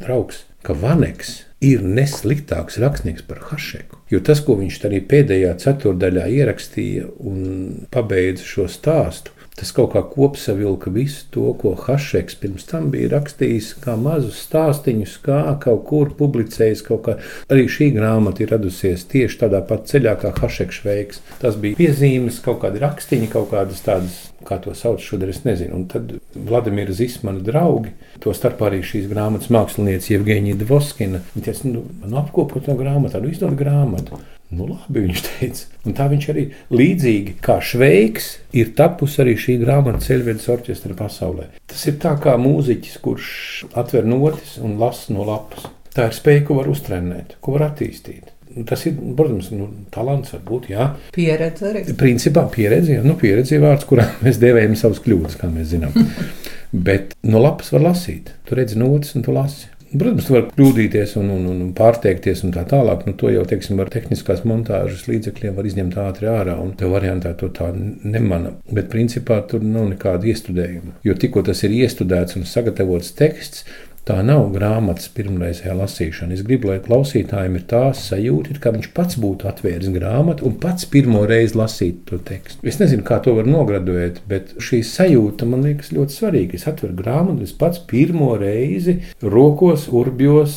draugs, 0.03 0.43
ka 0.67 0.75
Vaneks 0.75 1.45
ir 1.63 1.81
nesliktāks 1.81 2.77
rakstnieks 2.83 3.23
par 3.27 3.39
Hašeku. 3.49 4.01
Jo 4.11 4.19
tas, 4.23 4.43
ko 4.45 4.57
viņš 4.59 4.81
arī 4.89 4.99
pēdējā 5.09 5.55
ceturdaļā 5.63 6.27
ierakstīja 6.41 7.07
un 7.31 7.87
pabeidza 7.93 8.45
šo 8.45 8.67
stāstu, 8.71 9.33
Tas 9.57 9.71
kaut 9.73 9.95
kā 9.95 10.03
kopsavilka 10.05 10.91
visu 10.93 11.23
to, 11.33 11.47
ko 11.57 11.71
Hašeks 11.81 12.35
pirms 12.37 12.67
tam 12.69 12.91
bija 12.93 13.09
rakstījis, 13.15 13.71
kā 13.81 13.95
mazus 13.97 14.43
stāstīņus, 14.45 15.15
kā 15.23 15.39
kaut 15.63 15.81
kur 15.89 16.11
publicējis. 16.19 16.83
Kā. 16.85 17.15
Arī 17.49 17.63
šī 17.73 17.87
grāmata 17.95 18.45
ir 18.45 18.53
radusies 18.53 19.07
tieši 19.09 19.39
tādā 19.41 19.63
pat 19.65 19.89
ceļā, 19.89 20.13
kā 20.21 20.35
Hašeks 20.37 20.83
veiks. 20.85 21.23
Tas 21.41 21.57
bija 21.57 21.79
piezīmes, 21.79 22.37
kaut 22.45 22.61
kādi 22.67 22.83
rakstīņi, 22.85 23.31
kaut 23.33 23.49
kādas 23.55 23.81
tādas, 23.87 24.19
kā 24.47 24.59
to 24.63 24.73
sauc 24.77 25.03
šodien, 25.03 25.33
es 25.33 25.43
nezinu. 25.45 25.75
Un 25.75 25.85
tad 25.91 26.13
Vladimira 26.35 26.95
Zismana 26.95 27.43
draugi, 27.43 27.93
to 28.23 28.33
starp 28.35 28.63
arī 28.67 28.81
šīs 28.85 29.09
grāmatas 29.11 29.51
mākslinieca 29.53 30.13
Jevgeņija 30.13 30.61
Dvoskina, 30.63 31.21
viņi 31.35 31.45
teica, 31.49 31.73
nu, 31.73 31.83
man 32.03 32.17
apkopot 32.23 32.69
no 32.69 32.77
grāmatā, 32.79 33.21
nu 33.23 33.31
izdod 33.33 33.57
grāmatu. 33.59 34.21
Nu, 34.47 34.63
labi, 34.69 35.01
viņš 35.03 35.21
teica. 35.25 35.65
Un 35.83 35.95
tā 35.97 36.05
viņš 36.07 36.29
arī 36.31 36.45
līdzīgi 36.71 37.33
kā 37.43 37.57
šveiks 37.59 38.29
ir 38.55 38.71
tapusi 38.77 39.19
arī 39.23 39.33
šī 39.35 39.57
grāmata 39.59 39.99
ceļvedes 40.05 40.47
orķestra 40.53 40.95
pasaulē. 40.95 41.49
Tas 41.67 41.83
ir 41.91 41.97
tā 41.99 42.13
kā 42.23 42.37
mūziķis, 42.39 42.95
kurš 43.03 43.27
atver 43.75 44.07
notis 44.07 44.55
un 44.63 44.79
lasa 44.79 45.11
no 45.11 45.27
lapas. 45.27 45.67
Tā 45.91 46.07
ir 46.07 46.15
spēja, 46.15 46.45
ko 46.47 46.61
var 46.61 46.71
uztrenēt, 46.71 47.35
ko 47.43 47.57
var 47.57 47.67
attīstīt. 47.71 48.36
Tas 48.65 48.85
ir, 48.89 48.97
protams, 49.17 49.51
nu, 49.53 49.69
talants, 49.93 50.33
varbūt, 50.33 50.69
jā. 50.73 50.89
Pieredze 51.15 51.69
arī. 51.71 51.85
Principā 51.99 52.47
pieredze, 52.53 52.97
jā, 52.97 53.05
nu, 53.05 53.17
pieredze 53.19 53.57
ir 53.57 53.65
vārds, 53.65 53.87
kurā 53.89 54.07
mēs 54.25 54.41
devējam 54.41 54.77
savus 54.79 55.03
kļūdas, 55.05 55.39
kā 55.41 55.51
mēs 55.51 55.73
zinām. 55.75 55.95
Bet 56.87 57.15
no 57.23 57.41
lapas 57.43 57.71
var 57.75 57.89
lasīt. 57.91 58.33
Tu 58.47 58.57
redzi 58.57 58.79
notis 58.79 59.15
un 59.15 59.23
tu 59.23 59.35
lasi. 59.35 59.69
Protams, 59.87 60.25
tu 60.27 60.33
vari 60.35 60.49
kļūdīties 60.51 61.13
un, 61.21 61.29
un, 61.31 61.45
un 61.47 61.67
pārteikties 61.75 62.41
un 62.43 62.51
tā 62.51 62.65
tālāk. 62.67 63.05
Nu, 63.07 63.13
to 63.15 63.29
jau, 63.31 63.45
teiksim, 63.47 63.79
ar 63.79 63.87
tehniskās 63.91 64.43
montāžas 64.47 65.05
līdzekļiem 65.07 65.55
var 65.55 65.69
izņemt 65.69 65.95
ātri 66.03 66.27
ārā, 66.27 66.57
un 66.59 66.73
tev 66.75 66.91
variantā 66.97 67.31
to 67.39 67.47
tā 67.55 67.69
nemana. 67.71 68.51
Bet 68.67 68.89
principā 68.91 69.39
tur 69.47 69.63
nav 69.63 69.87
nekāda 69.93 70.27
iestudējuma. 70.27 70.97
Jo 71.07 71.15
tikko 71.15 71.45
tas 71.47 71.63
ir 71.63 71.77
iestudēts 71.77 72.35
un 72.35 72.43
sagatavots 72.49 73.13
teksts, 73.15 73.63
Tā 74.07 74.21
nav 74.23 74.45
grāmatas 74.53 75.09
pirmreizējā 75.11 75.73
lasīšana. 75.75 76.37
Es 76.37 76.43
gribu, 76.47 76.69
lai 76.69 76.77
klausītājiem 76.79 77.57
ir 77.59 77.65
tā 77.67 77.81
sajūta, 77.91 78.53
ka 78.63 78.71
viņš 78.71 78.87
pats 78.95 79.17
būtu 79.19 79.49
atvēris 79.49 79.91
grāmatu 79.91 80.45
un 80.47 80.53
pats 80.63 80.87
pirmo 80.87 81.25
reizi 81.27 81.57
lasītu 81.59 82.05
to 82.07 82.21
tekstu. 82.29 82.63
Es 82.63 82.79
nezinu, 82.79 83.03
kā 83.03 83.17
to 83.25 83.33
var 83.35 83.49
nograduēt, 83.51 84.21
bet 84.31 84.53
šī 84.63 84.79
sajūta 84.87 85.49
man 85.51 85.67
liekas 85.67 85.91
ļoti 85.91 86.15
svarīga. 86.21 86.55
Es 86.55 86.69
atveru 86.71 86.95
grāmatu, 86.95 87.43
es 87.43 87.51
pats 87.51 87.83
pirmo 87.89 88.31
reizi 88.39 89.01
rokos, 89.19 89.89
urbjos, 89.91 90.55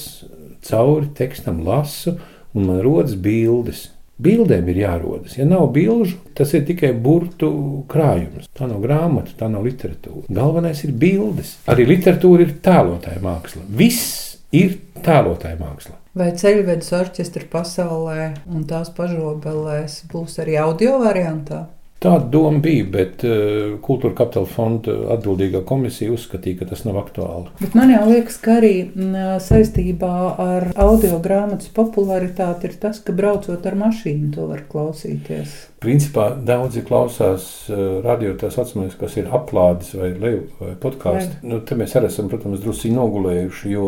cauri 0.71 1.11
tekstam 1.19 1.64
lasu, 1.66 2.21
un 2.54 2.71
man 2.71 2.78
rodas 2.87 3.19
bildes. 3.19 3.88
Bildēm 4.21 4.69
ir 4.69 4.83
jārodas. 4.83 5.37
Ja 5.39 5.47
nav 5.49 5.71
bilžu, 5.75 6.19
tas 6.37 6.53
ir 6.57 6.67
tikai 6.69 6.93
burtu 6.93 7.50
krājums. 7.91 8.50
Tā 8.57 8.69
nav 8.69 8.83
grāmata, 8.85 9.33
tā 9.39 9.49
nav 9.49 9.65
literatūra. 9.69 10.27
Galvenais 10.41 10.83
ir 10.85 10.93
bildes. 10.93 11.57
Arī 11.71 11.89
literatūra 11.89 12.45
ir 12.45 12.59
tēlotāja 12.65 13.23
māksla. 13.25 13.65
Viss 13.81 14.39
ir 14.53 14.77
tēlotāja 15.05 15.57
māksla. 15.61 15.97
Vai 16.21 16.33
ceļvedes 16.35 16.91
orķestra 16.99 17.47
pasaulē 17.53 18.25
un 18.50 18.65
tās 18.69 18.91
pašobelēs 18.97 20.03
būs 20.11 20.41
arī 20.43 20.59
audio 20.59 20.99
variantā? 21.05 21.69
Tāda 22.00 22.30
doma 22.33 22.62
bija, 22.64 22.87
bet 22.88 23.25
uh, 23.28 23.75
Kultūra 23.85 24.14
Kapitāla 24.16 24.49
fonda 24.49 24.95
atbildīgā 25.16 25.61
komisija 25.69 26.14
uzskatīja, 26.14 26.62
ka 26.62 26.71
tas 26.71 26.87
nav 26.87 26.97
aktuāli. 27.02 27.50
Bet 27.61 27.76
man 27.76 27.92
jau 27.92 28.07
liekas, 28.09 28.38
ka 28.40 28.54
arī 28.57 28.75
m, 28.88 29.19
saistībā 29.45 30.14
ar 30.40 30.71
audio 30.80 31.19
grāmatas 31.21 31.69
popularitāti 31.76 32.71
ir 32.71 32.78
tas, 32.80 33.02
ka 33.04 33.12
braucot 33.16 33.69
ar 33.69 33.76
mašīnu 33.83 34.33
to 34.33 34.49
var 34.49 34.64
klausīties. 34.73 35.70
Principā 35.81 36.27
daudzi 36.45 36.83
klausās 36.85 37.45
uh, 37.73 38.01
radio 38.05 38.35
tā 38.37 38.51
saucamais, 38.53 38.93
kas 39.01 39.15
ir 39.17 39.31
aplādes 39.33 39.95
vai 39.97 40.11
leju 40.13 40.43
vai 40.59 40.75
podkāstu. 40.83 41.39
Nu, 41.49 41.63
te 41.65 41.79
mēs 41.79 41.95
arī 41.97 42.11
esam, 42.11 42.29
protams, 42.29 42.61
drusku 42.61 42.91
nogulējuši, 42.93 43.73
jo 43.73 43.87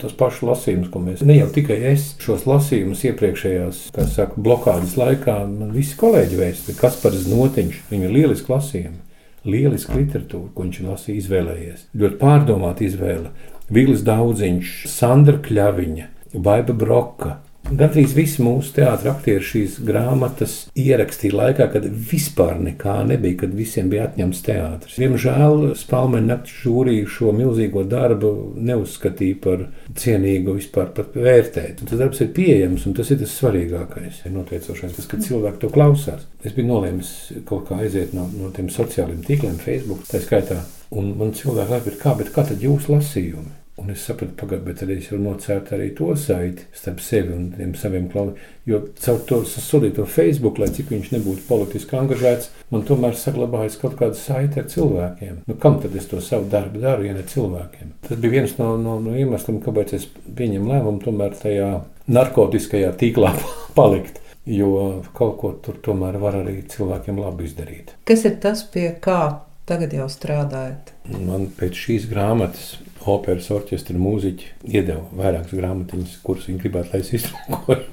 tas 0.00 0.14
pašs 0.16 0.40
lasījums, 0.48 0.88
ko 0.92 1.02
mēs, 1.04 1.24
ne 1.28 1.36
jau 1.36 1.50
tikai 1.52 1.76
es, 1.92 2.14
šos 2.24 2.46
lasījumus 2.48 3.04
iepriekšējās, 3.10 3.82
kā 3.92 4.06
saka, 4.08 4.40
blokādes 4.48 4.96
laikā, 4.96 5.36
man 5.50 5.76
visi 5.76 5.98
kolēģi 6.00 6.40
vēsti, 6.40 6.78
kas 6.80 6.96
par 7.02 7.12
znotiņš, 7.12 7.82
viņi 7.92 8.08
ir 8.08 8.16
lieliski 8.16 8.52
lasījumi. 8.54 9.02
Lieliska 9.46 9.94
literatūra, 9.94 10.50
ko 10.54 10.64
viņš 10.64 10.80
lasīja, 10.88 11.20
izvēlējies. 11.20 11.84
Ļoti 12.00 12.18
pārdomāta 12.18 12.82
izvēle. 12.86 13.30
Vīlis 13.70 14.02
Daudziņš, 14.06 14.72
Sandra 14.90 15.36
Kļaviņa, 15.44 16.08
Baiba 16.42 16.74
Broka, 16.74 17.36
Gandrīz 17.66 18.12
visi 18.14 18.44
mūsu 18.46 18.76
teātris 18.76 19.48
šīs 19.48 19.78
grāmatas 19.82 20.52
ierakstīja 20.78 21.34
laikā, 21.34 21.66
kad 21.72 21.88
vispār 22.10 22.60
nekā 22.62 23.00
nebija, 23.08 23.40
kad 23.40 23.56
visiem 23.58 23.88
bija 23.90 24.04
atņemts 24.06 24.42
teātris. 24.46 24.98
Diemžēl 25.02 25.72
Spalmeņa 25.78 26.28
naktas 26.28 26.60
žūrija 26.62 27.08
šo 27.10 27.32
milzīgo 27.34 27.82
darbu 27.90 28.30
neuzskatīja 28.68 29.40
par 29.42 29.66
cienīgu 29.98 30.54
vispār 30.60 30.94
pat 30.94 31.18
vērtēt. 31.18 31.82
Un 31.82 31.90
tas 31.90 32.04
darbs 32.04 32.22
ir 32.22 32.30
pieejams, 32.38 32.86
un 32.86 32.94
tas 33.00 33.10
ir 33.10 33.18
tas 33.24 33.34
svarīgākais, 33.34 34.22
noteicošais, 34.30 34.94
tas, 35.00 35.10
ka 35.10 35.18
cilvēki 35.26 35.64
to 35.66 35.74
klausās. 35.74 36.22
Es 36.46 36.54
biju 36.54 36.70
nolēmis 36.70 37.12
kaut 37.50 37.66
kā 37.66 37.82
aiziet 37.82 38.14
no, 38.14 38.30
no 38.30 38.54
tiem 38.54 38.70
sociālajiem 38.70 39.26
tīkliem, 39.26 39.58
Facebook, 39.58 40.06
tā 40.06 40.22
skaitā. 40.22 40.62
Un 40.94 41.16
man 41.18 41.34
cilvēki 41.34 41.80
atbild, 41.80 41.98
kā, 41.98 42.14
kā 42.30 42.46
tad 42.46 42.62
jūs 42.62 42.86
lasījumi? 42.92 43.55
Un 43.76 43.90
es 43.92 44.06
sapratu, 44.08 44.32
pagaidi, 44.40 44.64
bet 44.64 44.78
tad 44.80 44.90
es 44.94 45.10
jau 45.10 45.18
nocērtu 45.20 45.74
arī 45.76 45.90
to 45.98 46.14
saiti 46.16 46.64
starp 46.72 47.02
sevi 47.04 47.34
un 47.36 47.50
tiem 47.52 47.74
saviem 47.76 48.06
klausītājiem. 48.08 48.52
Jo 48.66 48.78
caur 49.04 49.18
to 49.28 49.40
sasodīto 49.46 50.06
Facebook, 50.08 50.56
lai 50.58 50.70
cik 50.74 50.88
viņš 50.94 51.10
nebūtu 51.12 51.44
politiski 51.46 51.98
angažēts, 51.98 52.48
man 52.72 52.86
tomēr 52.88 53.14
saglabājas 53.20 53.76
kaut 53.82 53.98
kāda 54.00 54.16
saite 54.16 54.62
ar 54.62 54.70
cilvēkiem. 54.72 55.42
Nu, 55.46 55.58
kam 55.60 55.76
tad 55.82 55.94
es 55.94 56.08
to 56.08 56.22
savu 56.24 56.48
darbu 56.50 56.80
daru, 56.82 57.04
ja 57.06 57.14
ne 57.14 57.22
cilvēkiem? 57.28 57.92
Tas 58.08 58.22
bija 58.22 58.38
viens 58.38 58.56
no, 58.58 58.72
no, 58.80 58.96
no 59.04 59.14
iemesliem, 59.14 59.60
kāpēc 59.62 59.92
es 60.00 60.08
pieņemu 60.08 60.72
lēmumu 60.72 61.04
tomēr 61.04 61.36
tajā 61.42 61.68
narkotiskajā 62.16 62.94
tīklā 62.96 63.34
palikt. 63.78 64.22
Jo 64.46 65.02
kaut 65.14 65.36
ko 65.40 65.52
tur 65.60 65.76
tomēr 65.82 66.16
var 66.22 66.40
arī 66.40 66.60
cilvēkiem 66.70 67.18
labi 67.18 67.48
izdarīt. 67.48 67.92
Kas 68.08 68.24
ir 68.24 68.38
tas, 68.40 68.62
pie 68.72 68.88
kā 69.02 69.20
tagad 69.68 69.94
jau 69.96 70.08
strādājat? 70.10 70.94
Man 71.12 71.50
pēc 71.58 71.84
šīs 71.86 72.08
grāmatas 72.10 72.76
operas 73.06 73.50
orķestra 73.54 73.98
mūziķi 74.00 74.72
iedeva 74.72 75.04
vairākas 75.14 75.54
grāmatiņas, 75.54 76.18
kuras 76.26 76.48
viņi 76.50 76.64
gribētu, 76.64 76.94
lai 76.94 77.04
es 77.04 77.14
iztulkoju. 77.20 77.92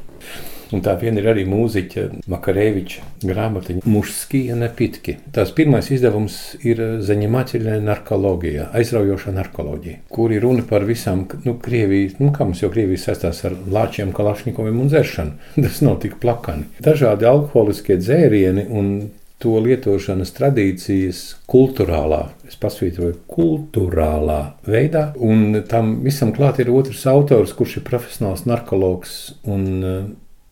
Un 0.74 0.82
tā 0.82 0.96
viena 0.98 1.22
ir 1.22 1.28
arī 1.30 1.44
mūziķa 1.46 2.04
Makareviča 2.34 3.04
grāmatiņa 3.22 3.84
Mušskija 3.86 4.56
nepitki. 4.58 5.20
Tās 5.36 5.52
pirmais 5.54 5.92
izdevums 5.94 6.38
ir 6.66 6.82
Zaņemaķiļa 7.06 7.78
narkoloģija, 7.86 8.72
aizraujoša 8.80 9.36
narkoloģija, 9.36 10.00
kur 10.14 10.34
ir 10.34 10.42
runa 10.48 10.66
par 10.66 10.88
visām, 10.90 11.28
nu, 11.46 11.58
Krievijas, 11.62 12.18
nu, 12.18 12.32
kā 12.34 12.48
mums 12.48 12.64
jau 12.64 12.72
Krievijas 12.74 13.06
saistās 13.10 13.44
ar 13.46 13.58
lāčiem, 13.76 14.16
kalašņikoviem 14.18 14.82
un 14.82 14.90
dzeršanu. 14.90 15.38
Tas 15.64 15.84
nav 15.86 16.00
tik 16.02 16.18
plakani. 16.24 16.72
Dažādi 16.82 17.30
alkoholiskie 17.30 18.00
dzērieni 18.02 18.66
un 18.74 18.96
to 19.44 19.54
lietošanas 19.60 20.32
tradīcijas 20.38 21.22
kultūrālā, 21.52 22.22
es 22.48 22.56
pasvītroju, 22.60 23.20
kultūrālā 23.30 24.40
veidā. 24.68 25.10
Un 25.20 25.60
tam 25.70 25.98
visam 26.06 26.32
klāt 26.36 26.62
ir 26.64 26.72
otrs 26.74 27.04
autors, 27.12 27.56
kurš 27.58 27.80
ir 27.82 27.88
profesionāls 27.88 28.46
narkologs 28.50 29.18
un 29.44 29.68
uh, 29.84 30.02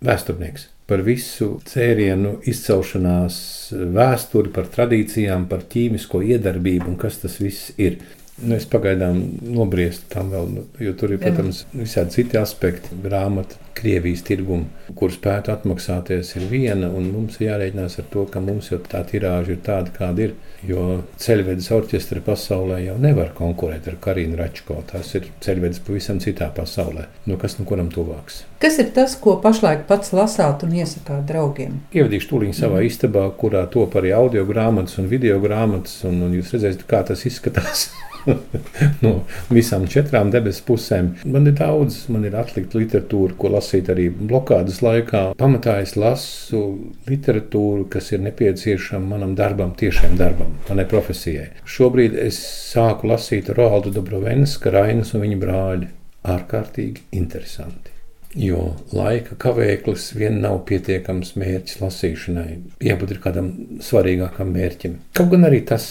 vēsturnieks. 0.03 0.67
Par 0.91 1.05
visu 1.07 1.53
cērienu 1.69 2.41
izcelšanās 2.51 3.35
vēsturi, 3.95 4.51
par 4.51 4.67
tradīcijām, 4.73 5.47
par 5.47 5.63
ķīmisko 5.71 6.19
iedarbību 6.33 6.91
un 6.91 6.97
kas 6.99 7.21
tas 7.23 7.39
viss 7.39 7.71
ir. 7.79 8.01
Nu, 8.41 8.55
es 8.57 8.65
pagaidām 8.65 9.19
nobriestu 9.53 10.07
tam 10.11 10.31
vēl, 10.33 10.63
jo 10.81 10.93
tur 10.97 11.13
ir, 11.13 11.21
protams, 11.21 11.61
visādi 11.77 12.17
citi 12.17 12.39
aspekti. 12.41 12.97
Grāmata, 13.03 13.59
Krievijas 13.77 14.23
tirgumu, 14.27 14.67
kur 14.97 15.13
spētu 15.13 15.53
atmaksāties, 15.53 16.33
ir 16.37 16.47
viena, 16.51 16.89
un 16.91 17.07
mums 17.13 17.39
ir 17.39 17.47
jārēķinās 17.49 17.97
ar 18.01 18.07
to, 18.13 18.25
ka 18.31 18.41
mums 18.43 18.71
jau 18.71 18.79
tā 18.83 19.01
tirāža 19.07 19.55
ir 19.55 19.61
tāda, 19.65 19.93
kāda 19.95 20.27
ir. 20.27 20.35
Jo 20.67 21.01
ceļvedes 21.21 21.71
orķestra 21.73 22.21
pasaulē 22.21 22.81
jau 22.83 22.97
nevar 23.01 23.31
konkurēt 23.37 23.87
ar 23.89 23.97
Karinu 24.03 24.37
Račko. 24.37 24.77
Tas 24.91 25.09
ir 25.17 25.31
ceļvedes 25.41 25.81
pavisam 25.87 26.19
citā 26.21 26.51
pasaulē. 26.53 27.07
Nu, 27.25 27.39
kas 27.41 27.57
nu 27.57 27.65
kuram 27.69 27.89
tuvāks? 27.93 28.43
Kas 28.61 28.77
ir 28.83 28.91
tas, 28.93 29.15
ko 29.17 29.39
pašlaik 29.41 29.87
pats 29.89 30.13
lasāt 30.13 30.67
un 30.67 30.75
iesakāt 30.77 31.25
draugiem? 31.31 31.79
Ievadīšu 31.97 32.29
tūlīt 32.29 32.59
savā 32.59 32.83
mm. 32.83 32.91
istabā, 32.91 33.25
kurā 33.41 33.65
top 33.73 33.97
arī 33.97 34.13
audio 34.13 34.45
grāmatas 34.45 35.01
un 35.01 35.09
video 35.09 35.41
grāmatas, 35.41 35.97
un, 36.05 36.21
un 36.27 36.37
jūs 36.37 36.53
redzēsiet, 36.53 36.85
kā 36.89 37.01
tas 37.07 37.25
izskatās. 37.25 37.89
no 39.05 39.13
visām 39.49 39.87
četrām 39.89 40.31
debesu 40.33 40.63
pusēm. 40.67 41.11
Man 41.25 41.49
ir 41.49 41.55
daudz, 41.57 42.03
man 42.13 42.25
ir 42.27 42.37
atlikta 42.39 42.79
literatūra, 42.79 43.35
ko 43.39 43.51
lasīt 43.55 43.60
arī 43.93 44.09
blokādas 44.09 44.81
laikā. 44.83 45.23
Pamatā 45.39 45.77
es 45.83 45.95
lasu 45.99 46.63
literatūru, 47.09 47.87
kas 47.93 48.11
ir 48.15 48.23
nepieciešama 48.25 49.15
manam 49.15 49.35
darbam, 49.37 49.75
tiešām 49.77 50.17
darbam, 50.19 50.57
manai 50.69 50.87
profesijai. 50.89 51.51
Šobrīd 51.65 52.17
es 52.25 52.41
sāku 52.73 53.11
lasīt 53.11 53.53
Roaldu 53.57 53.93
Dobrovenska, 53.95 54.73
Rainas 54.73 55.15
un 55.15 55.25
viņa 55.25 55.41
brāļi. 55.45 55.95
Ārkārtīgi 56.21 57.07
interesanti. 57.17 57.91
Jo 58.37 58.77
laika 58.95 59.35
kavēklis 59.35 60.11
vien 60.15 60.37
nav 60.43 60.61
pietiekams 60.69 61.33
mērķis 61.35 61.81
lasīšanai. 61.81 62.51
Jābūt 62.85 63.17
kādam 63.23 63.49
svarīgākam 63.83 64.53
mērķim. 64.55 64.93
Kaut 65.17 65.33
gan 65.33 65.49
arī 65.49 65.59
tas 65.67 65.89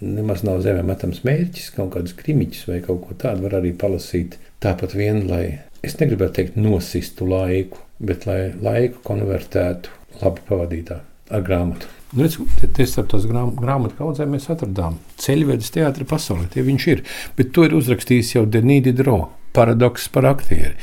nemaz 0.00 0.44
nav 0.46 0.62
zemē 0.64 0.86
metams 0.88 1.20
mērķis, 1.26 1.72
kaut 1.76 1.92
kādus 1.96 2.16
krimiķus 2.16 2.70
vai 2.70 2.80
kaut 2.86 3.02
ko 3.04 3.18
tādu 3.18 3.44
var 3.44 3.58
arī 3.60 3.74
palasīt. 3.76 4.38
Tāpat 4.62 4.96
vien, 4.96 5.26
lai 5.28 5.58
es 5.82 5.96
negribētu 6.00 6.38
teikt 6.38 6.60
nosistu 6.60 7.26
laiku, 7.28 7.80
bet 8.02 8.26
lai 8.28 8.52
laiku 8.62 9.02
konvertētu 9.06 9.90
labi 10.22 10.44
pavadītā 10.48 11.00
ar 11.32 11.44
grāmatu. 11.46 11.88
Nu, 12.12 12.26
Tieši 12.28 12.98
ar 13.00 13.06
tās 13.08 13.24
grāmatu 13.26 13.96
kaudzēm 13.96 14.34
mēs 14.34 14.50
atradām 14.52 14.98
ceļvedes 15.22 15.72
teātri 15.72 16.04
pasaulē. 16.08 16.44
Tie 16.52 16.64
viņš 16.66 16.88
ir. 16.92 17.00
Bet 17.38 17.54
to 17.56 17.64
ir 17.64 17.76
uzrakstījis 17.78 18.34
jau 18.34 18.42
Denīdi 18.44 18.92
Dro. 18.98 19.30
Paradoks 19.56 20.10
par 20.12 20.28
aktieri. 20.28 20.74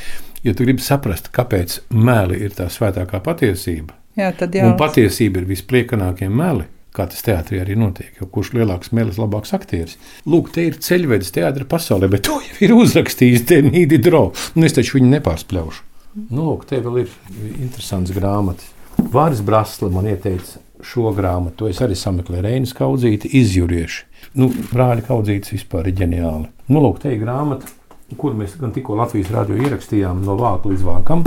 Ja 0.45 0.55
tu 0.55 0.65
gribi 0.65 0.81
saprast, 0.81 1.29
kāpēc 1.35 1.79
meli 1.93 2.39
ir 2.45 2.53
tā 2.57 2.69
svētākā 2.71 3.19
patiesība, 3.25 3.93
Jā, 4.17 4.29
tad 4.39 4.55
jā. 4.55 4.65
un 4.65 4.77
patiesība 4.79 5.41
ir 5.41 5.49
vispliekanākie 5.49 6.29
meli, 6.31 6.63
kā 6.99 7.07
tas 7.11 7.23
teātrī 7.25 7.61
arī 7.63 7.77
notiek. 7.79 8.11
Jo 8.19 8.27
kurš 8.31 8.53
lielāks 8.57 8.91
melis, 8.95 9.19
labāks 9.21 9.53
aktieris. 9.55 9.97
Lūk, 10.29 10.51
te 10.55 10.67
ir 10.67 10.79
ceļvedis 10.83 11.33
teātris 11.35 11.69
pasaulē, 11.71 12.09
bet 12.11 12.25
to 12.27 12.39
jau 12.43 12.57
ir 12.65 12.75
uzrakstījis 12.75 13.45
Denīdi 13.49 14.01
Dro. 14.03 14.29
Un 14.55 14.67
es 14.67 14.75
taču 14.75 14.99
viņu 14.99 15.13
nepārspļaušu. 15.15 15.85
Nu, 16.29 16.49
lūk, 16.49 16.65
te 16.69 16.81
vēl 16.83 17.03
ir 17.05 17.13
interesants 17.61 18.11
grāmatas. 18.15 18.73
Vāris 19.13 19.43
Brasla 19.45 19.91
man 19.93 20.09
ieteica 20.11 20.59
šo 20.83 21.13
grāmatu. 21.15 21.61
To 21.61 21.71
es 21.71 21.79
arī 21.83 21.95
sameklēju 21.95 22.43
Reinas 22.43 22.75
kaudzīti, 22.75 23.31
izjurieši. 23.39 24.05
Nu, 24.39 24.49
brāļa 24.73 25.05
kaudzītes 25.07 25.55
vispār 25.55 25.91
ir 25.91 25.99
ģeniāli. 26.01 26.49
Nu, 26.69 26.81
lūk, 26.83 26.99
te 27.03 27.13
ir 27.13 27.21
grāmata 27.23 27.77
kur 28.17 28.33
mēs 28.37 28.55
gan 28.59 28.73
tikko 28.73 28.97
Latvijas 28.97 29.29
radio 29.33 29.59
ierakstījām 29.59 30.23
no 30.25 30.37
vāka 30.39 30.71
līdz 30.71 30.85
vākam. 30.87 31.23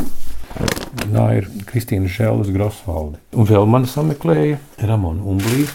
Tā 1.03 1.27
ir 1.39 1.49
Kristīna 1.69 2.11
Žēlis 2.11 2.53
Grosvalde. 2.55 3.21
Un 3.37 3.49
vēl 3.49 3.67
man 3.69 3.89
sameklēja 3.89 4.61
Ramona 4.89 5.25
Umblī. 5.33 5.67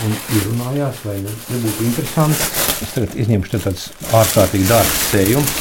Un 0.00 0.14
izrunājās, 0.36 1.02
vai 1.04 1.18
ne, 1.20 1.32
nebūtu 1.52 1.86
interesanti. 1.88 2.50
Es 2.80 2.94
tagad 2.96 3.16
izņemšu 3.20 3.52
te 3.52 3.62
tāds 3.66 3.88
ārkārtīgi 4.16 4.68
dārgs 4.70 5.00
sējums. 5.10 5.56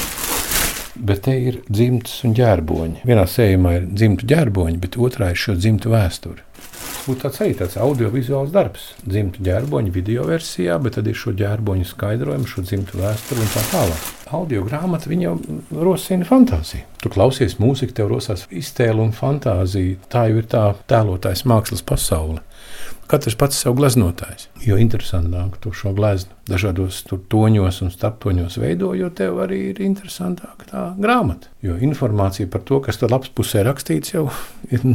Bet 1.09 1.23
te 1.27 1.35
ir 1.49 1.61
dzimtas 1.67 2.17
un 2.27 2.35
ģērboņi. 2.35 3.03
Vienā 3.07 3.25
sējumā 3.29 3.77
ir 3.77 3.89
dzimta 3.89 4.27
ģērboņi, 4.33 4.79
bet 4.83 4.99
otrā 4.99 5.31
ir 5.33 5.39
šo 5.39 5.55
dzimtu 5.59 5.91
vēsture 5.93 6.48
būtu 7.05 7.25
tāds 7.25 7.41
arī 7.43 7.55
tāds 7.59 7.77
audiovizuāls 7.79 8.51
darbs. 8.53 8.89
Dzimta 9.05 9.43
ģērboņa 9.45 9.93
video 9.95 10.25
versijā, 10.27 10.77
bet 10.83 10.97
tad 10.97 11.07
ir 11.09 11.17
šo 11.17 11.33
ģērboņu 11.39 11.87
skaidrojumu, 11.89 12.49
šo 12.49 12.63
dzimtu 12.65 12.99
vēsturi 12.99 13.45
un 13.45 13.53
tā 13.53 13.63
tālāk. 13.71 14.09
Audio 14.39 14.65
grāmata 14.67 15.09
jau 15.09 15.37
rosina 15.73 16.27
fantāziju. 16.27 16.85
Tu 17.01 17.09
klausies 17.09 17.57
mūziku, 17.61 17.95
tev 17.97 18.11
rosās 18.11 18.45
iztēle 18.51 19.01
un 19.01 19.15
fantāzija. 19.15 19.97
Tā 20.11 20.27
jau 20.29 20.41
ir 20.41 20.49
tā 20.51 20.65
tēlotājs 20.91 21.47
mākslas 21.49 21.85
pasaule. 21.85 22.43
Katrs 23.09 23.33
pats 23.33 23.57
sev 23.57 23.73
gleznotājs. 23.79 24.51
Jo 24.61 24.75
interesantāk 24.77 25.55
tu 25.63 25.71
šo 25.73 25.95
gleznu 25.97 26.35
dažādos 26.49 26.99
toņos 27.09 27.79
un 27.81 27.89
starptoņos 27.93 28.59
veido, 28.61 28.91
jo 28.97 29.09
tev 29.09 29.39
arī 29.41 29.63
ir 29.71 29.81
interesantāka 29.81 30.69
tā 30.69 30.83
grāmata. 31.01 31.49
Jo 31.65 31.79
informācija 31.81 32.49
par 32.53 32.61
to, 32.69 32.77
kas 32.85 33.01
tur 33.01 33.09
labs 33.09 33.33
pusē 33.33 33.65
rakstīts, 33.65 34.13
jau 34.13 34.27
ir 34.75 34.85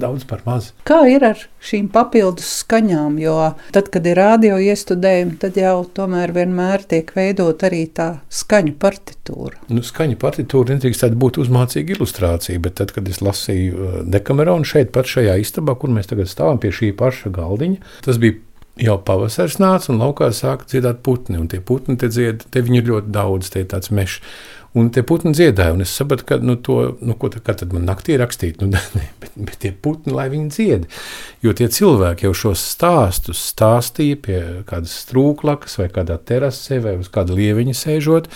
daudz 0.00 0.26
par 0.28 0.42
maz. 0.46 0.70
Kā 0.88 1.02
ir 1.10 1.24
ar 1.26 1.40
šīm 1.64 1.88
papildus 1.92 2.48
skaņām? 2.62 3.18
Jo 3.22 3.36
tad, 3.74 3.90
kad 3.94 4.06
ir 4.08 4.18
radio 4.20 4.58
iestudējumi, 4.62 5.38
tad 5.42 5.58
jau 5.60 5.82
tomēr 5.96 6.34
vienmēr 6.36 6.84
tiek 6.90 7.10
veidot 7.16 7.64
arī 7.66 7.84
tā 7.94 8.10
skaņu 8.32 8.76
partitūra. 8.80 9.60
Nu, 9.72 9.84
skaņu 9.86 10.18
partitūra 10.20 10.76
nedrīkst 10.76 11.16
būt 11.20 11.40
uzmācīga 11.42 11.96
ilustrācija, 11.96 12.60
bet 12.62 12.78
tad, 12.80 12.94
kad 12.96 13.08
es 13.10 13.22
lasīju 13.24 13.80
uh, 13.80 13.98
Dekameronu 14.10 14.68
šeit, 14.68 14.92
pat 14.94 15.10
šajā 15.10 15.38
istabā, 15.42 15.76
kur 15.80 15.92
mēs 15.94 16.10
tagad 16.10 16.30
stāvam 16.30 16.60
pie 16.62 16.72
šī 16.74 16.92
paša 16.96 17.32
galdiņa, 17.34 17.82
tas 18.06 18.20
bija 18.22 18.38
jau 18.80 18.96
pavasaris 19.04 19.58
nāca 19.60 19.90
un 19.92 20.00
laukā 20.00 20.30
sāka 20.36 20.68
dziedāt 20.70 21.02
putni. 21.06 21.38
Un 21.40 21.50
tie 21.50 21.60
putni 21.60 21.98
te 22.00 22.10
dzied, 22.12 22.46
te 22.52 22.62
viņi 22.64 22.82
ir 22.82 22.88
ļoti 22.90 23.12
daudz, 23.14 23.52
tie 23.52 23.64
ir 23.64 23.70
tāds 23.72 23.92
mežs. 23.94 24.20
Un 24.78 24.86
tie 24.94 25.02
putni 25.02 25.32
dziedāja, 25.34 25.74
un 25.74 25.82
es 25.82 25.90
sapratu, 25.98 26.24
ka 26.28 26.36
nu, 26.38 26.54
to, 26.62 26.76
nu, 27.02 27.16
ko 27.18 27.26
tā, 27.32 27.40
tad 27.42 27.72
man 27.74 27.88
naktī 27.88 28.14
rakstīt, 28.20 28.60
nu, 28.62 28.68
ne, 28.98 29.06
bet, 29.22 29.32
bet 29.34 29.56
tie 29.64 29.72
putni, 29.74 30.14
lai 30.14 30.28
viņi 30.30 30.52
dzied. 30.54 30.84
Jo 31.42 31.54
tie 31.58 31.66
cilvēki 31.74 32.28
jau 32.28 32.36
šos 32.44 32.62
stāstus 32.76 33.42
stāstīja 33.50 34.20
pie 34.22 34.38
kādas 34.68 34.94
strūklakas 35.02 35.80
vai 35.80 35.88
kādā 35.90 36.20
terasē 36.22 36.78
vai 36.84 36.94
uz 37.00 37.10
kāda 37.10 37.34
lieviņa 37.34 37.74
sēžot, 37.80 38.30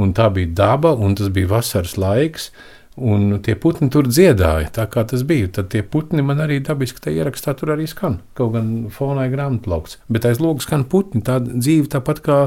un 0.00 0.16
tā 0.16 0.30
bija 0.32 0.54
daba, 0.64 0.94
un 0.96 1.18
tas 1.18 1.28
bija 1.32 1.56
vasaras 1.58 1.98
laiks, 2.00 2.50
Un 2.96 3.42
tie 3.44 3.52
putni 3.60 3.90
tur 3.92 4.06
dziedāja, 4.08 4.70
tā 4.72 4.86
kā 4.88 5.02
tas 5.04 5.20
bija. 5.28 5.50
Tad 5.58 5.68
tie 5.74 5.82
putni 5.84 6.24
man 6.24 6.40
arī 6.40 6.62
dabiski 6.64 7.04
tajā 7.04 7.26
ierakstā 7.26 7.52
tur 7.60 7.74
arī 7.76 7.84
skan. 7.92 8.22
Kaut 8.32 8.56
gan 8.56 8.72
fonā 8.88 9.28
ir 9.28 9.36
grāmatplaukts. 9.36 10.00
Bet 10.08 10.24
aiz 10.24 10.40
logs 10.40 10.64
skan 10.64 10.88
putni, 10.88 11.20
tā 11.20 11.36
dzīve 11.44 11.92
tāpat 11.92 12.24
kā 12.24 12.42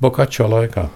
Bokačo 0.00 0.48
laikā. 0.48 0.88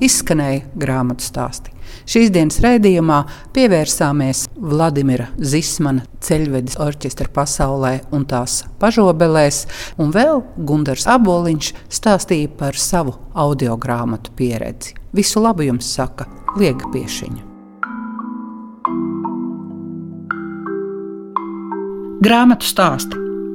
Izskanēja 0.00 0.64
grāmatu 0.80 1.24
stāsti. 1.24 1.74
Šīs 2.10 2.30
dienas 2.32 2.60
raidījumā 2.62 3.18
pievērsāmies 3.54 4.46
Vladimira 4.56 5.28
Zismana 5.36 6.04
ceļvedes 6.24 6.78
orķestra 6.80 7.28
pasaulē 7.34 7.92
un 8.14 8.24
tās 8.30 8.62
pažobelēs, 8.82 9.64
un 10.00 10.12
vēl 10.14 10.42
Gunārs 10.56 11.06
Aboliņš 11.10 11.72
stāstīja 11.92 12.50
par 12.60 12.78
savu 12.78 13.16
audio 13.34 13.76
grāmatu 13.80 14.34
pieredzi. 14.38 14.96
Visu 15.16 15.42
labu 15.42 15.66
jums 15.66 15.90
saka 15.96 16.28
Liega 16.58 16.90
Piešiņa. 16.94 17.46
Grāmatu 22.20 22.68
stāsti 22.68 23.29